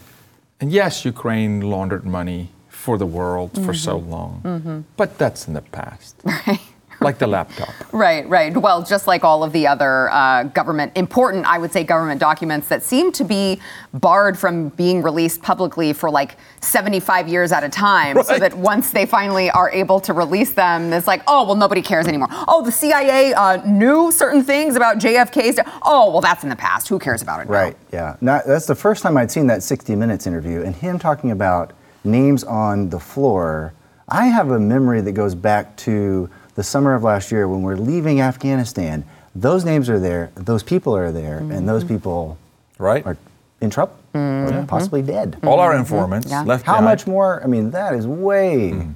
[0.60, 3.66] and yes, Ukraine laundered money for the world mm-hmm.
[3.66, 4.42] for so long.
[4.44, 4.80] Mm-hmm.
[4.98, 6.16] But that's in the past.
[6.26, 6.60] Right
[7.02, 7.70] like the laptop.
[7.92, 8.56] Right, right.
[8.56, 12.68] Well, just like all of the other uh, government, important, I would say, government documents
[12.68, 13.60] that seem to be
[13.94, 18.18] barred from being released publicly for like 75 years at a time.
[18.18, 18.26] Right.
[18.26, 21.82] So that once they finally are able to release them, it's like, oh, well, nobody
[21.82, 22.30] cares anymore.
[22.48, 25.60] Oh, the CIA uh, knew certain things about JFK's.
[25.84, 26.88] Oh, well, that's in the past.
[26.88, 27.54] Who cares about it now?
[27.54, 28.18] Right, yeah.
[28.22, 31.74] Now, that's the first time I'd seen that 60 Minutes interview and him talking about
[32.04, 33.74] names on the floor.
[34.08, 37.78] I have a memory that goes back to the summer of last year when we're
[37.78, 41.54] leaving Afghanistan, those names are there, those people are there, mm-hmm.
[41.54, 41.96] and those mm-hmm.
[41.96, 42.38] people
[42.78, 43.06] right.
[43.06, 43.16] are
[43.62, 45.38] in trouble, or possibly dead.
[45.44, 46.44] All our informants Yeah.
[46.44, 46.86] left How behind.
[46.86, 47.42] much more?
[47.42, 48.90] I mean, that is way,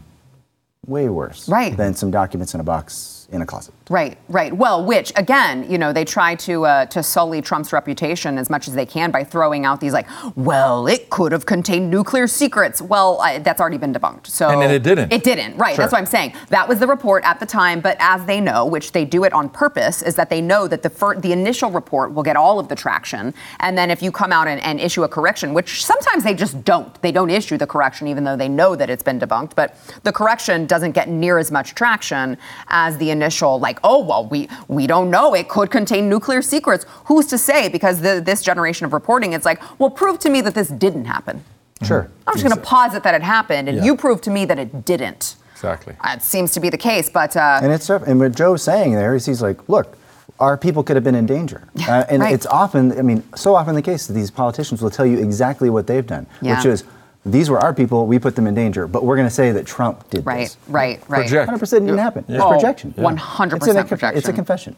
[0.85, 1.77] way worse Right.
[1.77, 3.73] than some documents in a box in a closet.
[3.89, 4.53] Right, right.
[4.53, 8.67] Well, which again, you know, they try to uh, to sully Trump's reputation as much
[8.67, 12.81] as they can by throwing out these like, well, it could have contained nuclear secrets.
[12.81, 14.27] Well, I, that's already been debunked.
[14.27, 15.11] So And then it didn't.
[15.11, 15.57] It didn't.
[15.57, 15.75] Right.
[15.75, 16.33] That's what I'm saying.
[16.49, 17.81] That was the report at the time.
[17.81, 20.81] But as they know, which they do it on purpose, is that they know that
[20.81, 24.11] the fir- the initial report will get all of the traction, and then if you
[24.11, 27.57] come out and, and issue a correction, which sometimes they just don't, they don't issue
[27.57, 29.55] the correction even though they know that it's been debunked.
[29.55, 34.25] But the correction doesn't get near as much traction as the initial, like, oh well,
[34.27, 36.85] we we don't know, it could contain nuclear secrets.
[37.05, 37.69] Who's to say?
[37.69, 41.05] Because the, this generation of reporting, it's like, well, prove to me that this didn't
[41.05, 41.45] happen.
[41.83, 42.09] Sure.
[42.27, 43.85] I'm just going to posit that it happened, and Yeah.
[43.85, 45.35] you prove to me that it didn't.
[45.53, 45.95] Exactly.
[46.05, 49.15] It seems to be the case, but uh, And it's and what Joe's saying there
[49.15, 49.97] is he's like, look,
[50.39, 52.33] our people could have been in danger, uh, and right.
[52.33, 55.69] it's often, I mean, so often the case that these politicians will tell you exactly
[55.69, 56.55] what they've done, Yeah.
[56.55, 56.83] which is
[57.25, 59.65] these were our people, we put them in danger, but we're going to say that
[59.65, 60.57] Trump did right, this.
[60.67, 61.29] right, right.
[61.29, 61.51] Project.
[61.51, 62.25] 100% didn't happen.
[62.27, 62.93] It's Oh, projection.
[62.97, 64.33] 100% It's, an- It's a projection.
[64.33, 64.75] confession.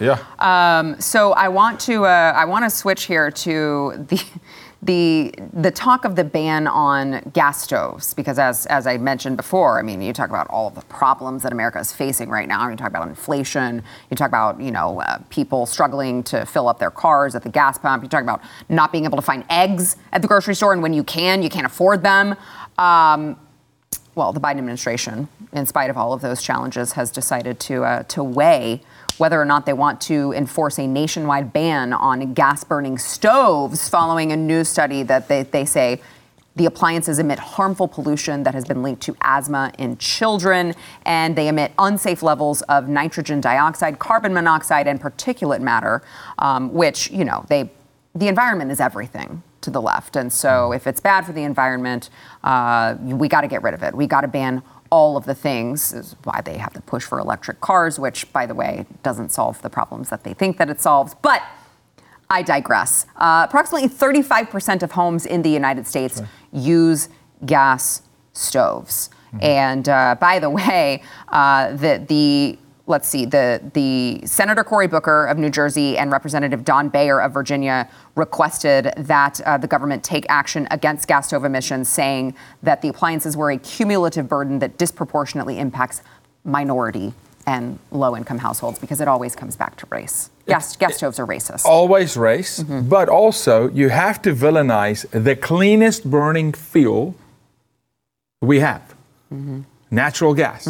[0.00, 0.18] Yeah.
[0.38, 4.22] Um, so I want to uh, I want to switch here to the
[4.80, 9.78] the the talk of the ban on gas stoves because as as I mentioned before,
[9.78, 12.68] I mean you talk about all the problems that America is facing right now.
[12.68, 13.82] You talk about inflation.
[14.08, 17.48] You talk about you know uh, people struggling to fill up their cars at the
[17.48, 18.04] gas pump.
[18.04, 20.92] You talk about not being able to find eggs at the grocery store, and when
[20.92, 22.36] you can, you can't afford them.
[22.78, 23.36] Um,
[24.14, 28.02] well, the Biden administration, in spite of all of those challenges, has decided to uh,
[28.04, 28.82] to weigh
[29.18, 34.32] whether or not they want to enforce a nationwide ban on gas burning stoves following
[34.32, 36.00] a new study that they, they say
[36.56, 40.74] the appliances emit harmful pollution that has been linked to asthma in children,
[41.06, 46.02] and they emit unsafe levels of nitrogen dioxide, carbon monoxide, and particulate matter,
[46.38, 47.70] um, which, you know, they
[48.14, 50.16] the environment is everything to the left.
[50.16, 52.10] And so if it's bad for the environment,
[52.42, 53.94] uh, we got to get rid of it.
[53.94, 55.92] We got to ban all of the things.
[55.92, 59.60] Is why they have the push for electric cars, which, by the way, doesn't solve
[59.62, 61.14] the problems that they think that it solves.
[61.22, 61.42] But
[62.30, 63.06] I digress.
[63.16, 66.22] Uh, approximately 35% of homes in the United States
[66.52, 67.08] use
[67.46, 69.10] gas stoves.
[69.40, 75.26] And uh, by the way, uh, the, the let's see, the, the Senator Cory Booker
[75.26, 80.24] of New Jersey and Representative Don Beyer of Virginia requested that uh, the government take
[80.28, 85.58] action against gas stove emissions, saying that the appliances were a cumulative burden that disproportionately
[85.58, 86.02] impacts
[86.44, 87.12] minority
[87.46, 90.30] and low income households because it always comes back to race.
[90.46, 91.64] Gas, gas stoves are racist.
[91.66, 92.88] Always race, Mm-hmm.
[92.88, 97.14] but also you have to villainize the cleanest burning fuel
[98.40, 98.94] we have
[99.32, 99.60] Mm-hmm.
[99.90, 100.66] Natural gas.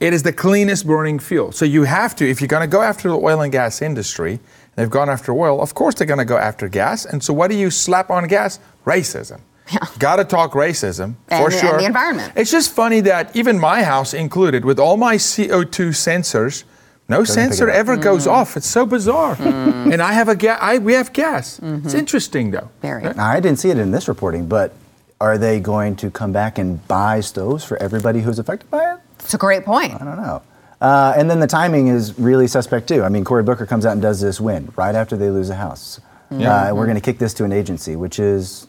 [0.00, 1.52] It is the cleanest burning fuel.
[1.52, 4.38] So you have to, if you're going to go after the oil and gas industry,
[4.76, 7.04] they've gone after oil, of course they're going to go after gas.
[7.04, 8.60] And so what do you slap on gas?
[8.86, 9.40] Racism.
[9.98, 11.78] Got to talk racism for And- and sure.
[11.78, 12.32] the environment.
[12.36, 16.64] It's just funny that even my house included, with all my CO2 sensors,
[17.08, 17.76] no pick sensor it up.
[17.76, 18.30] ever goes Mm.
[18.32, 18.56] off.
[18.56, 19.36] It's so bizarre.
[19.40, 20.58] And I have a gas.
[20.62, 21.58] I, we have gas.
[21.62, 22.68] It's interesting though.
[22.82, 22.86] Mm-hmm.
[22.86, 23.02] Very.
[23.14, 24.72] Now, I didn't see it in this reporting, but
[25.20, 29.00] are they going to come back and buy stoves for everybody who's affected by it?
[29.18, 29.94] It's a great point.
[29.94, 30.42] I don't know.
[30.80, 33.02] Uh, and then the timing is really suspect too.
[33.02, 35.56] I mean, Cory Booker comes out and does this win right after they lose a
[35.56, 36.00] house.
[36.30, 36.70] Yeah.
[36.70, 38.68] Uh, we're going to kick this to an agency, which is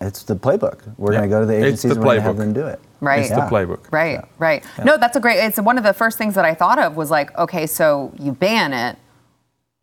[0.00, 0.82] it's the playbook.
[0.98, 1.18] We're Yeah.
[1.20, 2.66] going to go to the It's agencies the and we're going to have them do
[2.66, 2.80] it.
[3.00, 3.20] Right.
[3.20, 3.90] It's the playbook.
[3.90, 4.62] Right, right.
[4.84, 5.38] No, that's a great.
[5.38, 8.30] It's one of the first things that I thought of was like, okay, so you
[8.32, 8.96] ban it.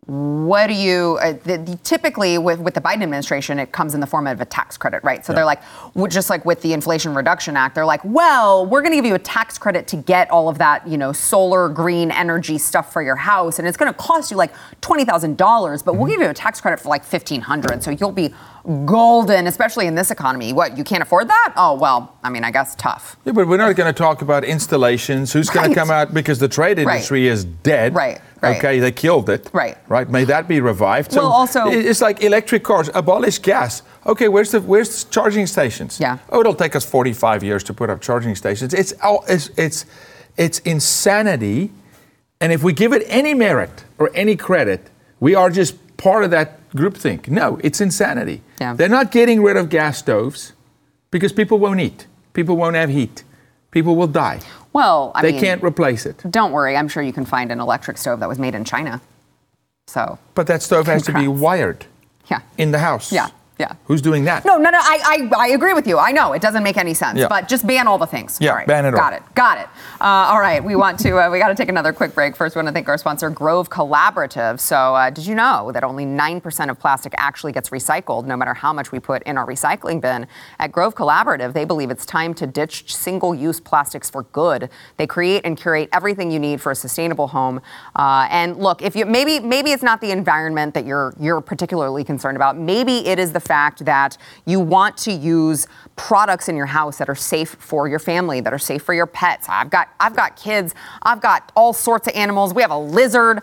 [0.08, 3.60] What do you uh, the, the- typically with, with the Biden administration?
[3.60, 5.26] It comes in the form of a tax credit, right?
[5.26, 5.62] So they're like,
[6.08, 9.16] just like with the Inflation Reduction Act, they're like, well, we're going to give you
[9.16, 13.02] a tax credit to get all of that, you know, solar green energy stuff for
[13.02, 16.22] your house, and it's going to cost you like twenty thousand dollars, but we'll give
[16.22, 18.34] you a tax credit for like fifteen hundred, so you'll be
[18.86, 20.52] golden, especially in this economy.
[20.54, 21.54] What you can't afford that?
[21.56, 23.16] Oh well, I mean, I guess tough.
[23.26, 25.32] Yeah, but we're not going to talk about installations.
[25.34, 25.74] Who's going Right.
[25.74, 26.96] to come out because the trade Right.
[26.96, 27.96] industry is dead?
[27.96, 28.58] Right, right.
[28.58, 29.50] Okay, they killed it.
[29.54, 29.78] Right.
[29.88, 30.10] Right.
[30.10, 31.16] May that be revived.
[31.16, 32.90] Well, also- it's like electric cars.
[32.94, 33.82] Abolish gas.
[34.06, 35.98] Okay, where's the where's the charging stations?
[36.00, 36.18] Yeah.
[36.30, 38.74] Oh, it'll take us 45 years to put up charging stations.
[38.74, 38.94] It's
[39.30, 39.86] it's it's
[40.36, 41.72] it's insanity.
[42.40, 46.30] And if we give it any merit or any credit, we are just part of
[46.32, 47.28] that groupthink.
[47.28, 48.42] No, it's insanity.
[48.62, 48.74] Yeah.
[48.74, 50.54] They're not getting rid of gas stoves
[51.12, 52.08] because people won't eat.
[52.34, 53.24] People won't have heat.
[53.72, 54.40] People will die.
[54.74, 56.24] Well, I they mean, can't replace it.
[56.30, 59.02] Don't worry, I'm sure you can find an electric stove that was made in China.
[59.88, 61.86] So, But that stove has to be wired
[62.30, 62.42] yeah.
[62.58, 63.12] in the house.
[63.12, 63.30] Yeah.
[63.60, 63.74] Yeah.
[63.86, 64.46] Who's doing that?
[64.46, 64.78] No, no, no.
[64.80, 65.98] I, I, I agree with you.
[65.98, 67.28] I know it doesn't make any sense, Yeah.
[67.28, 68.38] but just ban all the things.
[68.40, 68.68] Yeah, all right.
[68.68, 69.00] ban it all.
[69.00, 69.24] Got it.
[69.34, 69.68] Got it.
[70.00, 70.64] Uh, all right.
[70.64, 71.18] We want to.
[71.18, 72.36] Uh, we got to take another quick break.
[72.36, 74.60] First, we want to thank our sponsor, Grove Collaborative.
[74.60, 78.38] So, uh, did you know that only nine percent of plastic actually gets recycled, no
[78.38, 80.28] matter how much we put in our recycling bin?
[80.60, 84.70] At Grove Collaborative, they believe it's time to ditch single-use plastics for good.
[84.98, 87.62] They create and curate everything you need for a sustainable home.
[87.96, 92.04] Uh, and look, if you maybe maybe it's not the environment that you're you're particularly
[92.04, 92.58] concerned about.
[92.58, 97.10] Maybe it is the fact that you want to use products in your house that
[97.10, 99.48] are safe for your family, that are safe for your pets.
[99.50, 100.76] I've got I've got kids.
[101.02, 102.54] I've got all sorts of animals.
[102.54, 103.42] We have a lizard.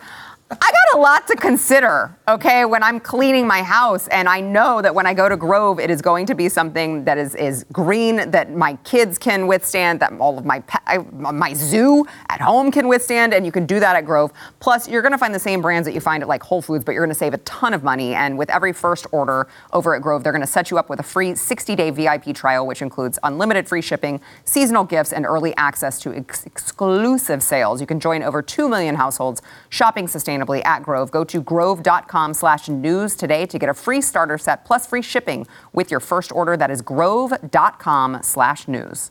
[0.51, 4.09] I got a lot to consider, okay, when I'm cleaning my house.
[4.09, 7.03] And I know that when I go to Grove, it is going to be something
[7.05, 11.55] that is, is green, that my kids can withstand, that all of my pe- my
[11.55, 13.33] zoo at home can withstand.
[13.33, 14.33] And you can do that at Grove.
[14.61, 16.85] Plus, you're going to find the same brands that you find at like Whole Foods,
[16.85, 18.15] but you're going to save a ton of money.
[18.15, 21.01] And with every first order over at Grove, they're going to set you up with
[21.01, 25.57] a free 60 day VIP trial, which includes unlimited free shipping, seasonal gifts, and early
[25.57, 27.81] access to ex- exclusive sales.
[27.81, 31.11] You can join over 2 million households shopping sustainably at Grove.
[31.11, 35.47] Go to grove.com slash news today to get a free starter set plus free shipping
[35.73, 36.57] with your first order.
[36.57, 39.11] That is grove.com slash news.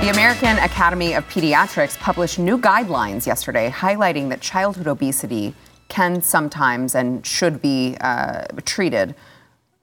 [0.00, 5.54] The American Academy of Pediatrics published new guidelines yesterday highlighting that childhood obesity
[5.88, 9.14] can sometimes and should be uh, treated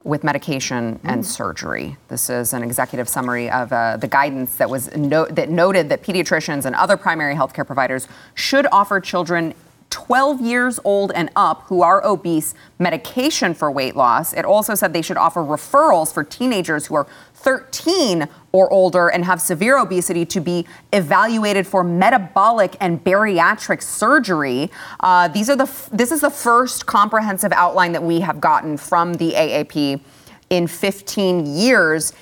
[0.04, 1.96] with medication and surgery.
[2.08, 6.02] This is an executive summary of uh, the guidance that was no- that noted that
[6.02, 9.54] pediatricians and other primary healthcare providers should offer children
[9.90, 14.32] 12 years old and up who are obese medication for weight loss.
[14.32, 17.06] It also said they should offer referrals for teenagers who are
[17.42, 24.70] 13 or older and have severe obesity to be evaluated for metabolic and bariatric surgery.
[25.00, 28.76] Uh, these are the f- this is the first comprehensive outline that we have gotten
[28.76, 30.00] from the AAP
[30.50, 32.12] in 15 years.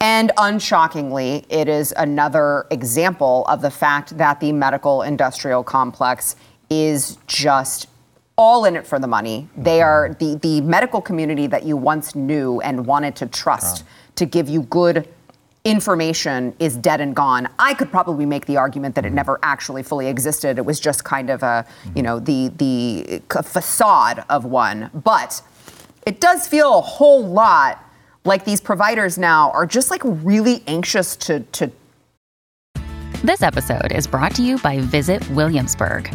[0.00, 6.36] And unshockingly, it is another example of the fact that the medical industrial complex
[6.70, 7.88] is just
[8.36, 9.48] all in it for the money.
[9.56, 13.84] They are the, the medical community that you once knew and wanted to trust
[14.18, 15.08] to give you good
[15.64, 17.48] information is dead and gone.
[17.58, 19.16] I could probably make the argument that it mm-hmm.
[19.16, 20.58] never actually fully existed.
[20.58, 24.90] It was just kind of a, you know, the the facade of one.
[24.94, 25.42] But
[26.06, 27.84] it does feel a whole lot
[28.24, 31.70] like these providers now are just like really anxious to to
[33.22, 36.14] This episode is brought to you by Visit Williamsburg.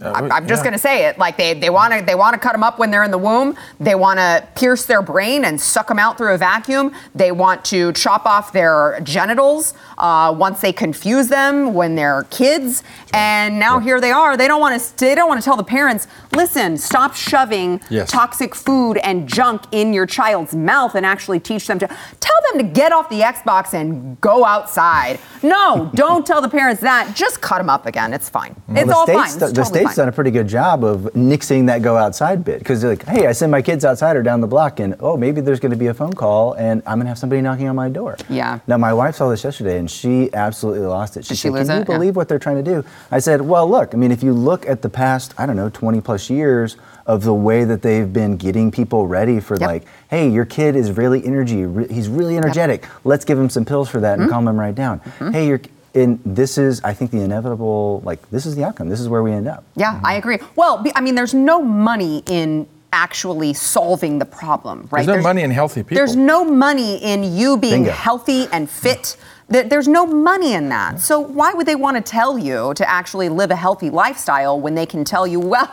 [0.00, 0.64] Uh, I'm, I'm just yeah.
[0.64, 1.18] going to say it.
[1.18, 3.18] Like they, they want to they want to cut them up when they're in the
[3.18, 3.56] womb.
[3.80, 6.92] They want to pierce their brain and suck them out through a vacuum.
[7.14, 12.82] They want to chop off their genitals uh, once they confuse them when they're kids.
[13.12, 14.36] And now here they are.
[14.36, 18.10] They don't want to they don't want to tell the parents, listen, stop shoving Yes.
[18.10, 22.58] toxic food and junk in your child's mouth and actually teach them to tell them
[22.58, 25.18] to get off the Xbox and go outside.
[25.42, 27.14] No, don't tell the parents that.
[27.16, 28.14] Just cut them up again.
[28.14, 28.54] It's fine.
[28.68, 29.26] It's all state's, fine.
[29.26, 30.02] It's the totally state's fine.
[30.04, 33.26] done a pretty good job of nixing that go outside bit because they're like, hey,
[33.26, 35.76] I send my kids outside or down the block, and oh, maybe there's going to
[35.78, 38.16] be a phone call, and I'm going to have somebody knocking on my door.
[38.28, 38.60] Yeah.
[38.66, 41.24] Now my wife saw this yesterday, and she absolutely lost it.
[41.24, 41.88] She Did she said, lose "Can you it?
[41.88, 41.96] Yeah.
[41.96, 43.94] believe what they're trying to do?" I said, "Well, look.
[43.94, 47.24] I mean, if you look at the past, I don't know, 20 plus years." Of
[47.24, 49.66] the way that they've been getting people ready for, Yep.
[49.66, 52.86] like, hey, your kid is really energy, re- he's really energetic.
[53.02, 54.22] Let's give him some pills for that Mm-hmm.
[54.24, 55.00] and calm him right down.
[55.32, 55.60] Hey, you're,
[55.94, 58.02] and this is, I think, the inevitable.
[58.04, 58.88] Like, this is the outcome.
[58.88, 59.64] This is where we end up.
[59.76, 60.18] Yeah, I mm-hmm.
[60.18, 60.38] agree.
[60.56, 65.06] Well, I mean, there's no money in actually solving the problem, right?
[65.06, 65.96] There's no money in healthy people.
[65.96, 67.92] There's no money in you being Bingo.
[67.92, 69.16] healthy and fit.
[69.48, 71.00] There- There's no money in that.
[71.00, 74.74] So why would they want to tell you to actually live a healthy lifestyle when
[74.74, 75.70] they can tell you, well,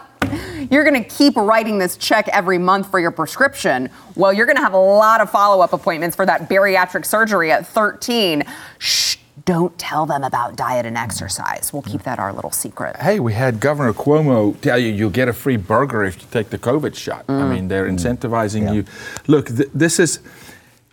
[0.69, 3.89] you're going to keep writing this check every month for your prescription.
[4.15, 7.65] Well, you're going to have a lot of follow-up appointments for that bariatric surgery at
[7.67, 8.43] 13.
[8.79, 11.71] Shh, don't tell them about diet and exercise.
[11.71, 12.97] We'll keep that our little secret.
[12.97, 16.49] Hey, we had Governor Cuomo tell you you'll get a free burger if you take
[16.49, 17.25] the COVID shot.
[17.27, 17.53] I mm.
[17.53, 17.97] mean, they're mm.
[17.97, 18.73] incentivizing Yeah.
[18.73, 18.85] you.
[19.27, 20.19] Look, th- this is,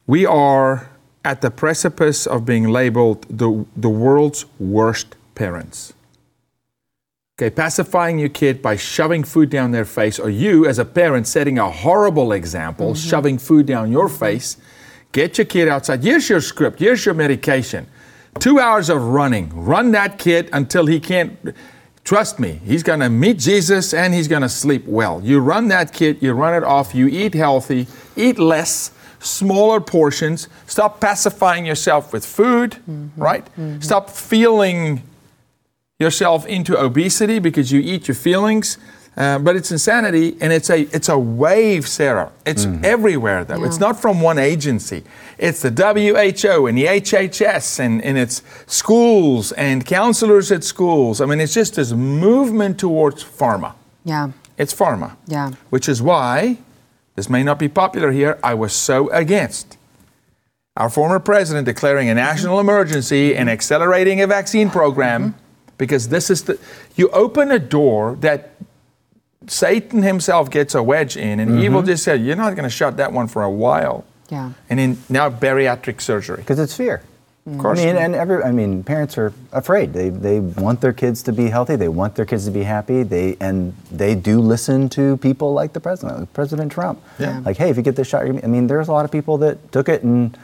[0.06, 0.90] we are
[1.24, 5.94] at the precipice of being labeled the, the world's worst parents.
[7.36, 11.26] Okay, pacifying your kid by shoving food down their face, or you as a parent
[11.26, 13.08] setting a horrible example, mm-hmm.
[13.08, 14.56] shoving food down your face.
[15.10, 16.04] Get your kid outside.
[16.04, 16.78] Here's your script.
[16.78, 17.88] Here's your medication.
[18.38, 19.50] Two hours of running.
[19.54, 21.54] Run that kid until he can't.
[22.04, 25.22] Trust me, he's going to meet Jesus and he's going to sleep well.
[25.24, 30.48] You run that kid, you run it off, you eat healthy, eat less, smaller portions.
[30.66, 33.08] Stop pacifying yourself with food, mm-hmm.
[33.20, 33.46] right?
[33.46, 33.80] Mm-hmm.
[33.80, 35.02] Stop feeling
[35.98, 38.76] yourself into obesity because you eat your feelings.
[39.16, 42.32] Uh, but it's insanity, and it's a it's a wave, Sarah.
[42.44, 43.62] It's everywhere, though.
[43.62, 45.04] It's not from one agency.
[45.38, 51.20] It's the WHO and the HHS, and, and it's schools and counselors at schools.
[51.20, 53.74] I mean, it's just this movement towards pharma.
[54.04, 54.32] Yeah.
[54.58, 55.16] It's pharma.
[55.26, 55.52] Yeah.
[55.70, 56.58] Which is why
[57.14, 58.38] this may not be popular here.
[58.42, 59.76] I was so against
[60.76, 65.36] our former president declaring a national emergency and accelerating a vaccine program
[65.78, 66.58] because this is the
[66.96, 68.50] you open a door that
[69.46, 71.88] Satan himself gets a wedge in, and evil mm-hmm.
[71.88, 74.52] just said, "You're not going to shut that one for a while." Yeah.
[74.70, 76.38] And in now bariatric surgery.
[76.38, 77.02] because it's fear.
[77.48, 77.56] Mm.
[77.56, 77.78] Of course.
[77.78, 79.92] I mean, and every, I mean, parents are afraid.
[79.92, 81.76] They, they want their kids to be healthy.
[81.76, 83.02] They want their kids to be happy.
[83.02, 87.02] They and they do listen to people like the president, like President Trump.
[87.18, 87.40] Yeah.
[87.44, 89.36] Like, hey, if you get this shot, you're I mean, there's a lot of people
[89.38, 90.36] that took it and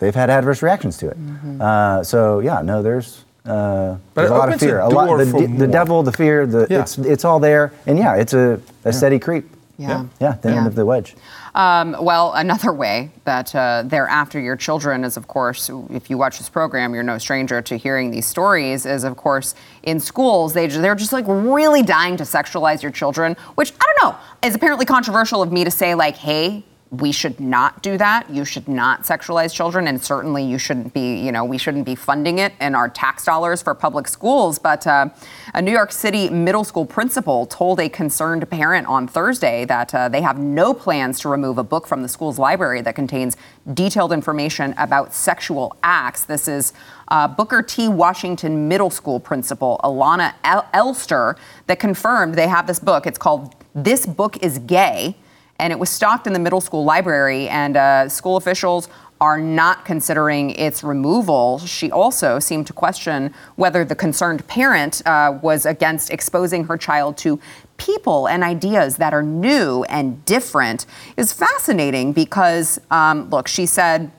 [0.00, 1.18] they've had adverse reactions to it.
[1.18, 1.60] Mm-hmm.
[1.62, 3.24] Uh, so yeah, no, there's.
[3.46, 4.80] Uh, But there's a lot of opens a fear.
[4.80, 6.80] A lot, the, for the devil, the fear, the Yeah.
[6.82, 9.48] it's it's all there, and yeah, it's a, a steady creep.
[9.78, 10.06] Yeah.
[10.20, 11.14] Yeah, the end of the wedge.
[11.54, 16.18] Um, well, another way that uh, they're after your children is, of course, if you
[16.18, 18.84] watch this program, you're no stranger to hearing these stories.
[18.86, 23.36] Is, of course, in schools, they they're just like really dying to sexualize your children,
[23.54, 26.64] which I don't know is apparently controversial of me to say like, hey.
[26.90, 28.30] We should not do that.
[28.30, 31.18] You should not sexualize children, and certainly you shouldn't be.
[31.18, 34.58] You know, we shouldn't be funding it in our tax dollars for public schools.
[34.58, 35.10] But uh,
[35.52, 40.08] a New York City middle school principal told a concerned parent on Thursday that uh,
[40.08, 43.36] they have no plans to remove a book from the school's library that contains
[43.74, 46.24] detailed information about sexual acts.
[46.24, 46.72] This is
[47.08, 47.88] uh, Booker T.
[47.88, 53.06] Washington Middle School principal Alana El- Elster that confirmed they have this book.
[53.06, 55.16] It's called This Book is Gay,
[55.58, 58.88] and it was stocked in the middle school library, and uh, school officials
[59.20, 61.58] are not considering its removal.
[61.58, 67.16] She also seemed to question whether the concerned parent uh, was against exposing her child
[67.18, 67.40] to
[67.76, 70.86] people and ideas that are new and different.
[71.16, 74.12] Is fascinating because, um, look, she said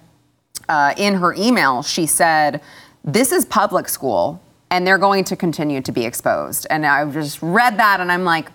[0.67, 2.61] uh, in her email, she said,
[3.05, 6.67] This is public school, and they're going to continue to be exposed.
[6.69, 8.49] And I just read that, and I'm like,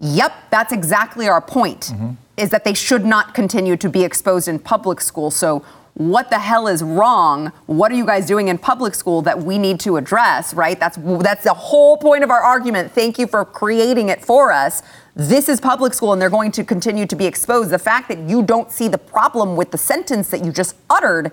[0.00, 1.92] Yep, that's exactly our point.
[1.92, 2.10] Mm-hmm.
[2.36, 5.30] Is that they should not continue to be exposed in public school.
[5.30, 7.50] So what the hell is wrong?
[7.66, 10.78] What are you guys doing in public school that we need to address, right?
[10.78, 12.92] That's that's the whole point of our argument.
[12.92, 14.82] Thank you for creating it for us.
[15.16, 17.70] This is public school and they're going to continue to be exposed.
[17.70, 21.32] The fact that you don't see the problem with the sentence that you just uttered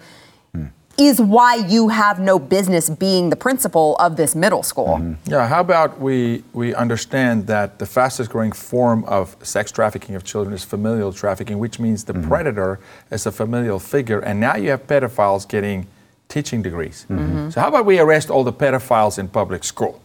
[0.97, 4.97] is why you have no business being the principal of this middle school.
[4.99, 5.31] Mm-hmm.
[5.31, 10.23] Yeah, how about we, we understand that the fastest growing form of sex trafficking of
[10.23, 12.27] children is familial trafficking, which means the mm-hmm.
[12.27, 12.79] predator
[13.11, 15.87] is a familial figure, and now you have pedophiles getting
[16.29, 17.05] teaching degrees.
[17.09, 17.49] Mm-hmm.
[17.49, 20.01] So, how about we arrest all the pedophiles in public school?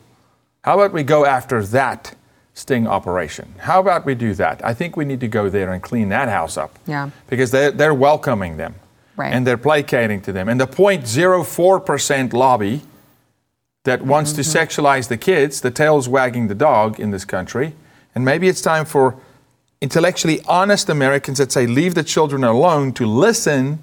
[0.62, 2.14] How about we go after that
[2.55, 3.55] sting operation?
[3.59, 4.64] How about we do that?
[4.64, 6.79] I think we need to go there and clean that house up.
[6.87, 7.11] Yeah.
[7.29, 8.74] Because they're, they're welcoming them.
[9.20, 9.33] Right.
[9.35, 10.48] And they're placating to them.
[10.48, 12.80] And the 0.04% lobby
[13.85, 17.74] that wants to sexualize the kids, the tail's wagging the dog in this country.
[18.14, 19.16] And maybe it's time for
[19.80, 23.78] intellectually honest Americans that say, leave the children alone to listen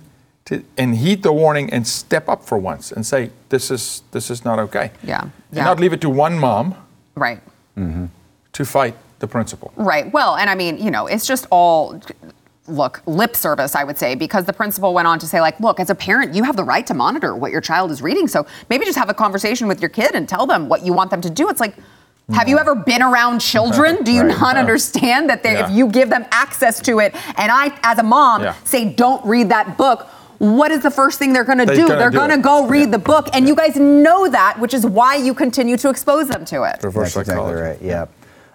[0.45, 4.30] to, and heed the warning and step up for once and say, this is, this
[4.32, 4.91] is not okay.
[5.04, 5.21] Yeah,
[5.52, 6.76] And not leave it to one mom
[7.15, 7.41] Right.
[7.78, 8.06] Mm-hmm.
[8.54, 9.71] to fight the principle.
[9.76, 10.12] Right.
[10.13, 12.00] Well, and I mean, you know, it's just all
[12.67, 15.80] look lip service, I would say, because the principal went on to say, like, look,
[15.80, 18.27] as a parent, you have the right to monitor what your child is reading.
[18.27, 21.12] So maybe just have a conversation with your kid and tell them what you want
[21.12, 21.49] them to do.
[21.49, 21.75] It's like.
[22.34, 24.03] Have you ever been around children?
[24.03, 24.38] Do you Right.
[24.38, 25.65] not understand that they, Yeah.
[25.69, 28.53] if you give them access to it, and I, as a mom, Yeah.
[28.65, 30.08] say, don't read that book,
[30.39, 31.88] what is the first thing they're going to do?
[31.88, 32.97] gonna They're going to go read Yeah.
[32.97, 36.43] the book, and you guys know that, which is why you continue to expose them
[36.43, 36.84] to it.
[36.84, 37.60] Reverse That's psychology.
[37.62, 38.08] exactly right.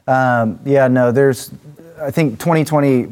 [0.06, 0.42] Yeah.
[0.42, 0.86] Um, yeah.
[0.88, 1.10] No.
[1.10, 1.50] There's.
[1.98, 3.06] I think 2020,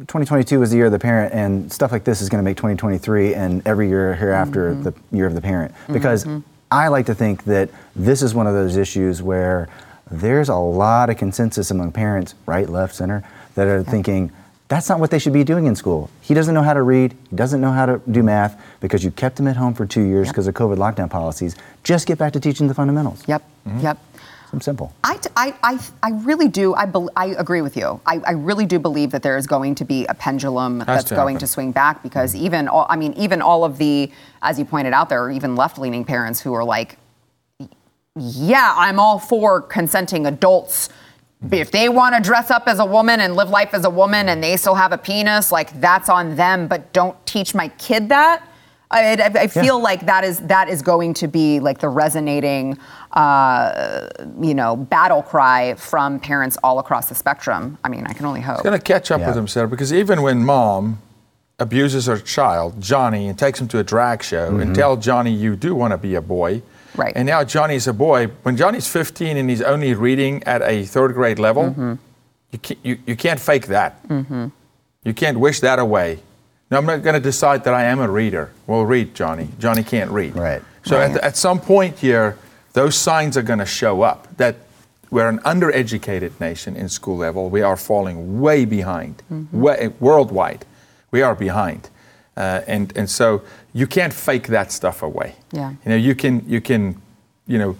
[0.00, 2.56] 2022 was the year of the parent, and stuff like this is going to make
[2.56, 4.82] 2023 and every year hereafter Mm-hmm.
[4.82, 5.72] the year of the parent.
[5.72, 6.40] Mm-hmm, because mm-hmm.
[6.70, 9.68] I like to think that this is one of those issues where
[10.10, 13.22] there's a lot of consensus among parents, right, left, center,
[13.54, 14.30] that are thinking.
[14.68, 16.10] That's not what they should be doing in school.
[16.20, 17.16] He doesn't know how to read.
[17.30, 20.02] He doesn't know how to do math because you kept him at home for two
[20.02, 21.56] years because of COVID lockdown policies.
[21.84, 23.22] Just get back to teaching the fundamentals.
[23.26, 23.80] Yep, mm-hmm.
[23.80, 23.98] yep.
[24.50, 24.94] Some simple.
[25.04, 26.74] I, I, I, I really do.
[26.74, 28.00] I, bel I agree with you.
[28.06, 31.14] I, I really do believe that there is going to be a pendulum that's to
[31.14, 31.46] going happen.
[31.46, 32.08] to swing back mm-hmm.
[32.08, 35.30] because even all, I mean, even all of the, as you pointed out, there are
[35.30, 36.96] even left-leaning parents who are like,
[38.16, 40.88] yeah, I'm all for consenting adults.
[41.44, 41.54] Mm-hmm.
[41.54, 44.30] If they want to dress up as a woman and live life as a woman
[44.30, 48.08] and they still have a penis, like that's on them, but don't teach my kid
[48.08, 48.48] that.
[48.90, 52.78] I, I, I feel like that is that is going to be like the resonating,
[53.12, 54.08] uh,
[54.40, 57.78] you know, battle cry from parents all across the spectrum.
[57.84, 58.56] I mean, I can only hope.
[58.56, 59.28] It's going to catch up Yeah.
[59.28, 61.00] with himself because even when mom
[61.58, 64.72] abuses her child, Johnny, and takes him to a drag show and mm-hmm.
[64.74, 66.62] tells Johnny, you do want to be a boy.
[66.94, 67.12] Right.
[67.16, 68.28] And now Johnny's a boy.
[68.42, 71.94] When Johnny's 15 and he's only reading at a third grade level, mm-hmm.
[72.52, 74.06] you, can't, you, you can't fake that.
[74.08, 74.48] Mm-hmm.
[75.04, 76.18] You can't wish that away.
[76.70, 78.50] No, I'm not going to decide that I am a reader.
[78.66, 79.48] Well, read, Johnny.
[79.58, 80.36] Johnny can't read.
[80.36, 80.62] Right.
[80.84, 82.36] So At, at some point here,
[82.78, 84.54] those signs are going to show up that
[85.10, 87.50] we're an undereducated nation in school level.
[87.50, 89.14] We are falling way behind,
[89.52, 90.64] way, worldwide.
[91.10, 91.90] We are behind,
[92.36, 95.34] uh, and and so you can't fake that stuff away.
[95.50, 95.70] Yeah.
[95.70, 97.00] You know, you can you can,
[97.46, 97.76] you know,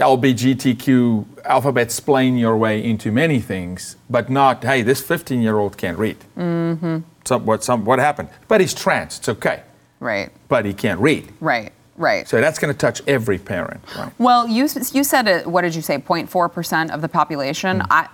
[0.00, 5.76] LBGTQ alphabet splain your way into many things, but not hey, this 15 year old
[5.76, 6.16] can't read.
[6.36, 6.98] Mm-hmm.
[7.24, 8.28] Some, what some what happened?
[8.48, 9.18] But he's trans.
[9.18, 9.62] It's okay.
[10.00, 11.24] right, But he can't read.
[11.40, 12.26] right, right.
[12.28, 13.80] So that's going to touch every parent.
[13.96, 14.12] Right.
[14.18, 15.46] well, you you said it.
[15.46, 15.98] What did you say?
[15.98, 17.80] 0.4 percent of the population.
[17.80, 17.86] Hmm.
[17.92, 18.08] I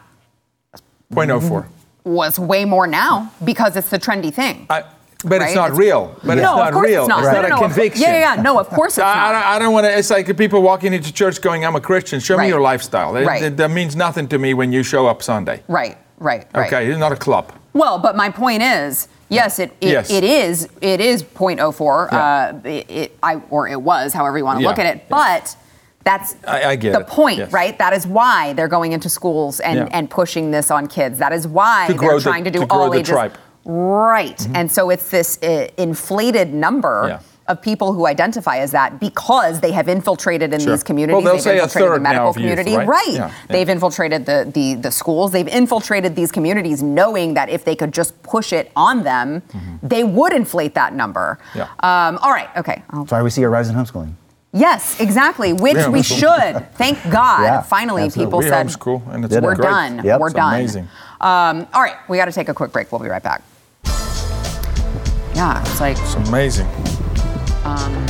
[1.13, 1.69] Point oh four.
[2.05, 4.67] was way more now because it's the trendy thing.
[4.69, 4.83] I,
[5.25, 5.47] but Right?
[5.47, 6.15] it's not It's- real.
[6.25, 7.03] But no, it's not of real.
[7.03, 7.19] it's not.
[7.21, 8.03] It's No, not no, a no, course- conviction.
[8.03, 8.43] Yeah, yeah, yeah.
[8.43, 9.17] No, of course it's not.
[9.35, 9.97] I, I don't want to.
[9.97, 12.45] It's like people walking into church going, "I'm a Christian." Show Right.
[12.45, 13.13] me your lifestyle.
[13.13, 13.41] That- Right.
[13.43, 15.63] That, that means nothing to me when you show up Sunday.
[15.69, 16.67] Right, right, right.
[16.67, 17.53] Okay, it's not a club.
[17.73, 20.11] Well, but my point is, yes, it it, Yes.
[20.11, 22.09] it is it is 0.04.
[22.13, 22.19] Yeah.
[22.19, 25.09] Uh, it, it I or it was, however you want to Yeah, look at it.
[25.09, 25.57] But
[26.05, 27.53] that's I- I the point, yes.
[27.53, 27.77] right?
[27.79, 29.89] That is why they're going into schools and, Yeah.
[29.91, 31.19] and pushing this on kids.
[31.19, 33.09] That is why they're grow the- trying to do to all ages.
[33.09, 33.35] tribe.
[33.65, 34.47] Right.
[34.55, 37.21] And so it's this uh, inflated number.
[37.49, 37.53] Yeah.
[37.53, 40.73] Of people who identify as that because they have infiltrated in Sure.
[40.73, 42.77] these communities, Well, they'll they've say a infiltrated the third now medical of youth, community,
[42.77, 42.89] right?
[42.89, 43.07] right?
[43.09, 43.33] Yeah, yeah.
[43.49, 45.31] They've infiltrated the, the the schools.
[45.33, 49.43] They've infiltrated these communities, knowing that if they could just push it on them,
[49.83, 51.39] they would inflate that number.
[51.55, 51.69] Yeah.
[51.81, 52.49] Um, all right.
[52.57, 52.83] Okay.
[52.91, 54.13] I'll- That's why we see a rise in homeschooling.
[54.53, 55.53] yes, exactly.
[55.53, 56.55] Which Yeah, we should.
[56.75, 57.43] Thank God.
[57.43, 58.27] Yeah, Finally, absolutely.
[58.27, 59.69] people we said homeschool, and it's we're great.
[59.69, 60.01] done.
[60.05, 60.21] Yep.
[60.21, 60.55] We're It's done.
[60.55, 60.89] amazing.
[61.21, 61.97] Um, all right.
[62.09, 62.91] We got to take a quick break.
[62.91, 63.43] We'll be right back.
[65.35, 66.67] Yeah, it's like It's amazing.
[67.67, 68.07] Guys-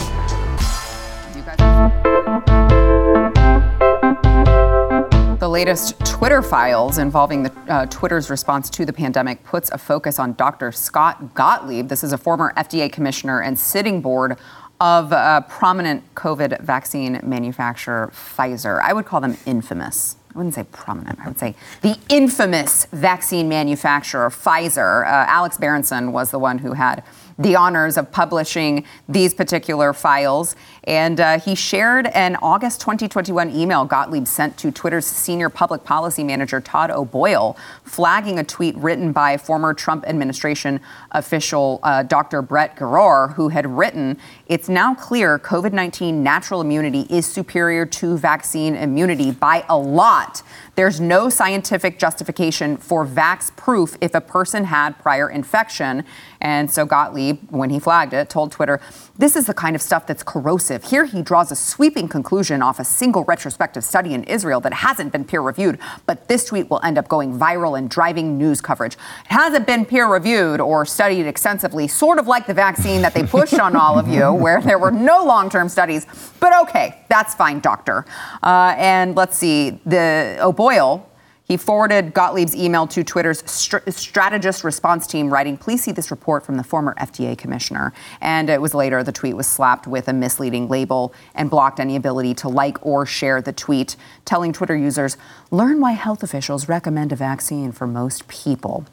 [5.39, 10.19] The latest Twitter files involving the, uh, Twitter's response to the pandemic puts a focus
[10.19, 10.73] on Dr.
[10.73, 11.89] Scott Gottlieb.
[11.89, 14.37] This is a former FDA commissioner and sitting board
[14.81, 18.81] of a prominent COVID vaccine manufacturer, Pfizer.
[18.83, 20.17] I would call them infamous.
[20.35, 21.19] I wouldn't say prominent.
[21.23, 25.05] I would say the infamous vaccine manufacturer, Pfizer.
[25.07, 27.03] Uh, Alex Berenson was the one who had
[27.39, 30.57] the honors of publishing these particular files.
[30.85, 36.25] And uh, he shared an August 2021 email Gottlieb sent to Twitter's senior public policy
[36.25, 40.81] manager, Todd O'Boyle, flagging a tweet written by former Trump administration
[41.13, 42.43] official uh, Dr.
[42.43, 48.17] Brett Giroir, who had written, It's now clear COVID 19 natural immunity is superior to
[48.17, 50.43] vaccine immunity by a lot.
[50.77, 56.05] There's no scientific justification for vax proof if a person had prior infection.
[56.43, 58.79] And so Gottlieb, when he flagged it, told Twitter,
[59.17, 60.85] This is the kind of stuff that's corrosive.
[60.85, 65.13] Here he draws a sweeping conclusion off a single retrospective study in Israel that hasn't
[65.13, 68.95] been peer reviewed, but this tweet will end up going viral and driving news coverage.
[68.95, 73.25] It hasn't been peer reviewed or studied extensively, sort of like the vaccine that they
[73.25, 76.07] pushed on all of you, where there were no long term studies.
[76.39, 78.05] But okay, that's fine, doctor.
[78.43, 81.09] Uh, and let's see, the O'Boyle.
[81.45, 86.45] He forwarded Gottlieb's email to Twitter's str- strategist response team, writing, Please see this report
[86.45, 87.93] from the former FDA commissioner.
[88.21, 91.95] And it was later the tweet was slapped with a misleading label and blocked any
[91.95, 93.95] ability to like or share the tweet,
[94.25, 95.17] telling Twitter users,
[95.53, 98.85] Learn why health officials recommend a vaccine for most people.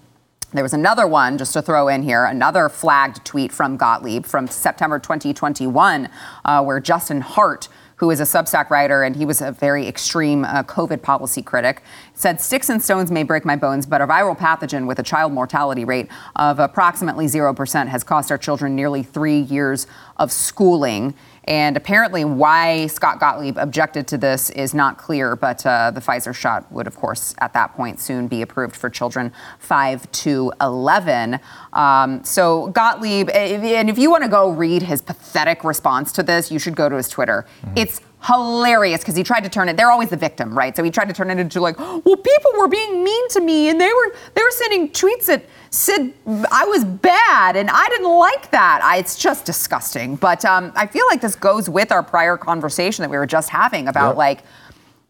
[0.53, 4.47] There was another one, just to throw in here, another flagged tweet from Gottlieb from
[4.47, 6.07] September 2021,
[6.45, 7.69] uh, where Justin Hart,
[8.03, 11.81] who is a Substack writer and he was a very extreme uh, COVID policy critic,
[12.13, 15.31] said sticks and stones may break my bones, but a viral pathogen with a child
[15.31, 19.87] mortality rate of approximately 0% has cost our children nearly three years
[20.17, 21.13] of schooling.
[21.45, 26.33] And apparently, why Scott Gottlieb objected to this is not clear, but uh, the Pfizer
[26.33, 31.39] shot would, of course, at that point soon be approved for children 5 to 11.
[31.73, 36.23] Um, so, Gottlieb, eh, and if you want to go read his pathetic response to
[36.23, 37.45] this, you should go to his Twitter.
[37.75, 39.77] It's hilarious because he tried to turn it.
[39.77, 40.75] They're always the victim, right?
[40.75, 43.69] So he tried to turn it into like, well, people were being mean to me,
[43.69, 46.13] and they were they were sending tweets that said
[46.51, 48.81] I was bad, and I didn't like that.
[48.83, 50.15] I, it's just disgusting.
[50.15, 53.49] But um, I feel like this goes with our prior conversation that we were just
[53.49, 54.17] having about Yep.
[54.17, 54.39] like.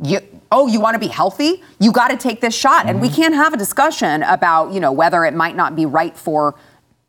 [0.01, 0.19] You,
[0.51, 1.63] oh, you want to be healthy?
[1.79, 2.87] You got to take this shot.
[2.87, 6.17] And we can't have a discussion about, you know, whether it might not be right
[6.17, 6.55] for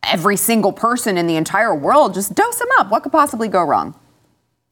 [0.05, 2.15] every single person in the entire world.
[2.15, 2.91] Just dose them up.
[2.91, 3.99] What could possibly go wrong?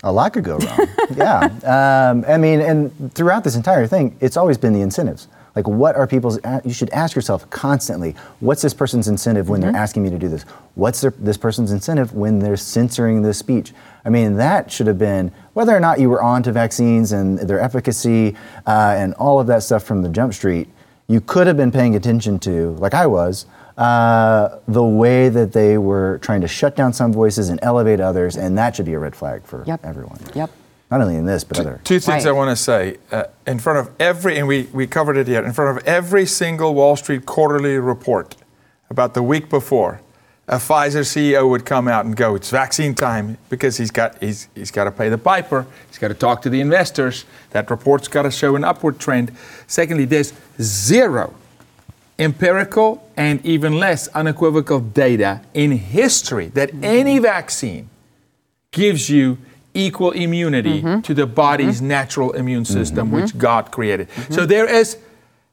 [0.04, 0.88] A lot could go wrong.
[1.16, 2.10] yeah.
[2.12, 5.26] Um, I mean, and throughout this entire thing, it's always been the incentives.
[5.54, 6.38] Like, what are people's?
[6.64, 10.28] You should ask yourself constantly, what's this person's incentive when they're asking me to do
[10.28, 10.44] this?
[10.74, 13.72] What's their, this person's incentive when they're censoring this speech?
[14.04, 17.38] I mean, that should have been whether or not you were on to vaccines and
[17.38, 18.34] their efficacy
[18.66, 20.68] uh, and all of that stuff from the Jump Street.
[21.06, 23.44] You could have been paying attention to, like I was,
[23.76, 28.36] uh, the way that they were trying to shut down some voices and elevate others,
[28.36, 29.80] and that should be a red flag for Yep.
[29.84, 30.18] everyone.
[30.34, 30.50] Yep.
[30.92, 31.80] Not only in this, but other.
[31.84, 32.30] Two things Right.
[32.30, 32.98] I want to say.
[33.10, 36.26] Uh, in front of every, and we, we covered it here, in front of every
[36.26, 38.36] single Wall Street quarterly report
[38.90, 40.02] about the week before,
[40.46, 44.48] a Pfizer CEO would come out and go, it's vaccine time, because he's got, he's,
[44.54, 48.06] he's got to pay the piper, he's got to talk to the investors, that report's
[48.06, 49.32] got to show an upward trend.
[49.66, 51.32] Secondly, there's zero
[52.18, 57.88] empirical and even less unequivocal data in history that any vaccine
[58.72, 59.38] gives you
[59.74, 61.00] equal immunity mm-hmm.
[61.00, 61.88] to the body's mm-hmm.
[61.88, 63.22] natural immune system, mm-hmm.
[63.22, 64.08] which God created.
[64.30, 64.98] So there is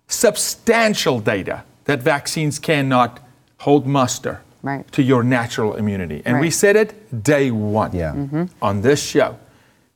[0.07, 3.19] substantial data that vaccines cannot
[3.59, 4.85] hold muster Right.
[4.91, 6.21] to your natural immunity.
[6.25, 8.45] And we said it day one Yeah.
[8.61, 9.37] on this show.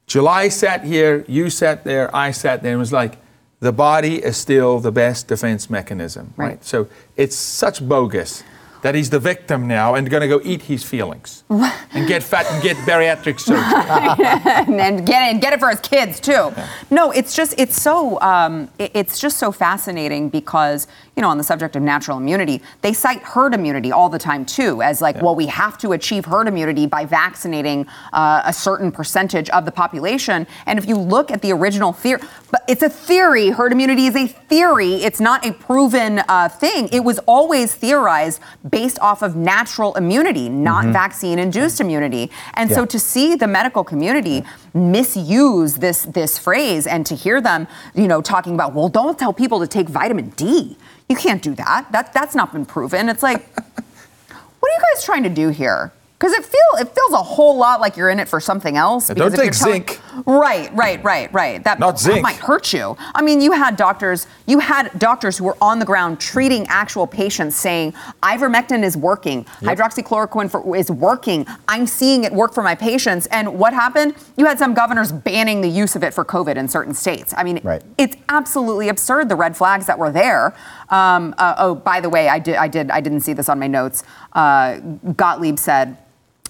[0.08, 3.18] July sat here, you sat there, I sat there, and was like,
[3.60, 6.48] the body is still the best defense mechanism, right?
[6.48, 6.66] Right.
[6.66, 8.44] So it's such bogus
[8.84, 12.46] that he's the victim now and going to go eat his feelings and get fat
[12.52, 13.64] and get bariatric surgery.
[14.68, 16.52] and, and get it and get it for his kids too.
[16.92, 21.38] No, it's just it's so um, it- it's just so fascinating because you know on
[21.38, 25.22] the subject of natural immunity, they cite herd immunity all the time too as like
[25.22, 29.72] well we have to achieve herd immunity by vaccinating uh, a certain percentage of the
[29.72, 30.46] population.
[30.66, 32.20] And if you look at the original theory,
[32.54, 33.50] but it's a theory.
[33.50, 34.94] Herd immunity is a theory.
[34.98, 36.88] It's not a proven uh, thing.
[36.92, 38.40] It was always theorized
[38.70, 42.30] based off of natural immunity, not vaccine-induced immunity.
[42.54, 44.44] And so to see the medical community
[44.76, 49.34] misuse this this phrase and to hear them, you know, talking about, well, don't tell
[49.34, 50.78] people to take vitamin D.
[51.10, 51.92] You can't do that.
[51.92, 53.10] That that's not been proven.
[53.10, 55.92] It's like, what are you guys trying to do here?
[56.24, 59.10] Because it feel it feels a whole lot like you're in it for something else.
[59.10, 60.00] Because don't take telling- zinc.
[60.26, 61.62] Right, right, right, right.
[61.66, 62.96] That, Not that might hurt you.
[63.14, 67.08] I mean, you had doctors, you had doctors who were on the ground treating actual
[67.08, 71.46] patients saying, ivermectin is working, hydroxychloroquine for, is working.
[71.68, 73.26] I'm seeing it work for my patients.
[73.26, 74.16] And what happened?
[74.38, 77.34] You had some governors banning the use of it for COVID in certain states.
[77.36, 77.82] I mean, Right.
[77.98, 80.54] it's absolutely absurd the red flags that were there.
[80.88, 83.60] Um, uh, oh, by the way, I did, I did, I didn't see this on
[83.60, 84.04] my notes.
[84.32, 84.78] Uh,
[85.18, 85.98] Gottlieb said.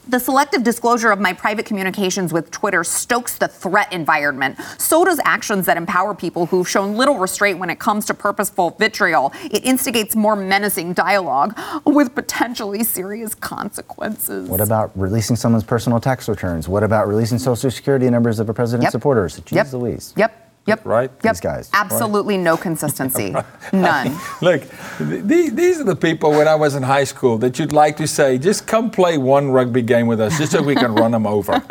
[0.07, 4.59] The selective disclosure of my private communications with Twitter stokes the threat environment.
[4.77, 8.71] So does actions that empower people who've shown little restraint when it comes to purposeful
[8.71, 9.31] vitriol.
[9.45, 14.49] It instigates more menacing dialogue with potentially serious consequences.
[14.49, 16.67] What about releasing someone's personal tax returns?
[16.67, 18.91] What about releasing social security numbers of a president's Yep.
[18.91, 19.39] supporters?
[19.39, 19.73] Jeez Yep.
[19.73, 20.13] Louise.
[20.17, 20.42] Yep.
[20.65, 20.85] Yep.
[20.85, 21.11] Right.
[21.23, 21.33] Yep.
[21.33, 21.69] These guys.
[21.73, 23.35] Absolutely no consistency.
[23.73, 24.17] None.
[24.41, 24.61] Look,
[24.97, 27.97] th- th- these are the people when I was in high school that you'd like
[27.97, 31.11] to say, just come play one rugby game with us, just so we can run
[31.11, 31.61] them over.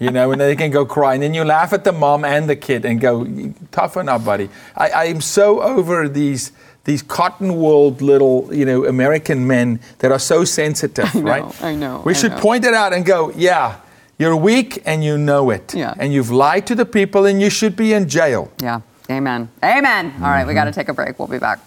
[0.00, 1.12] You know, and they can go cry.
[1.14, 3.26] And then you laugh at the mom and the kid and go,
[3.70, 4.48] toughen up, buddy.
[4.76, 6.52] I, I am so over these.
[6.84, 11.62] These cotton-wooled little, you know, American men that are so sensitive, know, right?
[11.62, 12.40] I know, We I should know.
[12.40, 13.76] point it out and go, yeah,
[14.18, 15.94] you're weak and you know it, Yeah.
[15.98, 18.50] and you've lied to the people, and you should be in jail.
[18.60, 18.80] Yeah.
[19.10, 19.48] Amen.
[19.62, 20.12] Amen.
[20.16, 21.18] All right, we got to take a break.
[21.18, 21.60] We'll be back.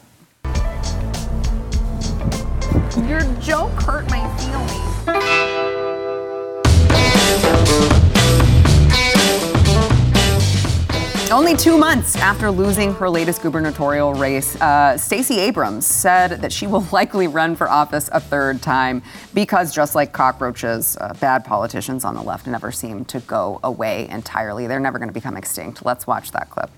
[3.07, 4.50] Your joke hurt my feelings.
[11.31, 16.67] Only two months after losing her latest gubernatorial race, uh, Stacey Abrams said that she
[16.67, 19.01] will likely run for office a third time
[19.33, 24.09] because, just like cockroaches, uh, bad politicians on the left never seem to go away
[24.09, 24.67] entirely.
[24.67, 25.85] They're never going to become extinct.
[25.85, 26.69] Let's watch that clip.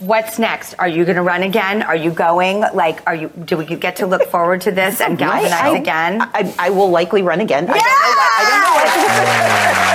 [0.00, 0.74] What's next?
[0.80, 1.82] Are you going to run again?
[1.82, 2.60] Are you going?
[2.74, 3.28] Like, are you?
[3.28, 6.20] Do we get to look forward to this and galvanize I- again?
[6.20, 7.64] I, I will likely run again.
[7.70, 7.82] I don't know.
[7.82, 9.82] what- I don't know.
[9.84, 9.88] what-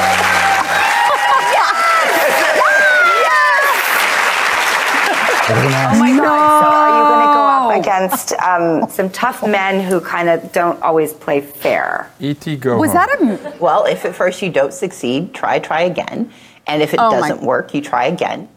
[7.80, 12.10] against um, some tough men who kind of don't always play fair?
[12.20, 12.56] E.T.
[12.58, 13.28] go Was home.
[13.28, 16.32] that a Well, if at first you don't succeed, try, try again.
[16.68, 18.50] And if it Oh doesn't work, you try again.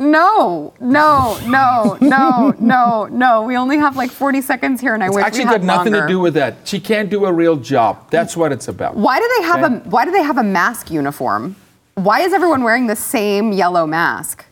[0.00, 3.42] No, no, no, no, no, no.
[3.42, 5.66] We only have like 40 seconds here, and I It's wish actually we had got
[5.66, 6.06] nothing longer.
[6.06, 6.54] to do with that.
[6.64, 8.08] She can't do a real job.
[8.10, 8.94] That's what it's about.
[8.96, 9.74] Why do they have Okay.
[9.86, 11.56] a Why do they have a mask uniform?
[11.96, 14.44] Why is everyone wearing the same yellow mask?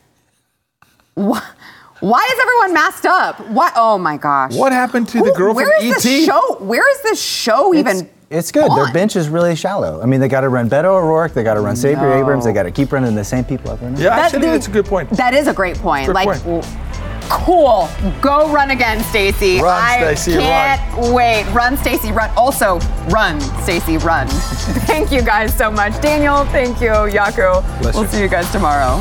[1.15, 1.41] Why,
[2.01, 3.41] why is everyone masked up?
[3.49, 3.73] What?
[3.77, 4.55] Oh my gosh!
[4.55, 6.03] What happened to the girl where from E is ET?
[6.03, 6.57] this show?
[6.61, 7.97] Where is this show even?
[7.99, 8.71] It's, it's good.
[8.71, 10.03] Their bench is really shallow.
[10.03, 12.21] I mean, they got to run Beto O'Rourke, they got to run Savior No.
[12.21, 14.03] Abrams, they got to keep running the same people over and over.
[14.03, 15.11] Yeah, That- actually, dude, that's a good point.
[15.11, 16.07] That is a great point.
[16.07, 16.43] Good like, point.
[16.45, 16.63] w-
[17.29, 17.89] cool.
[18.21, 19.61] Go run again, Stacey.
[19.61, 21.45] Run, I Stacey, can't wait.
[21.53, 22.11] Run, Stacey.
[22.13, 22.31] Run.
[22.37, 22.81] Also,
[23.11, 23.97] run, Stacey.
[23.99, 24.27] Run.
[24.87, 26.45] thank you guys so much, Daniel.
[26.47, 27.63] Thank you, Jaco.
[27.81, 28.11] Bless we'll you.
[28.11, 29.01] see you guys tomorrow.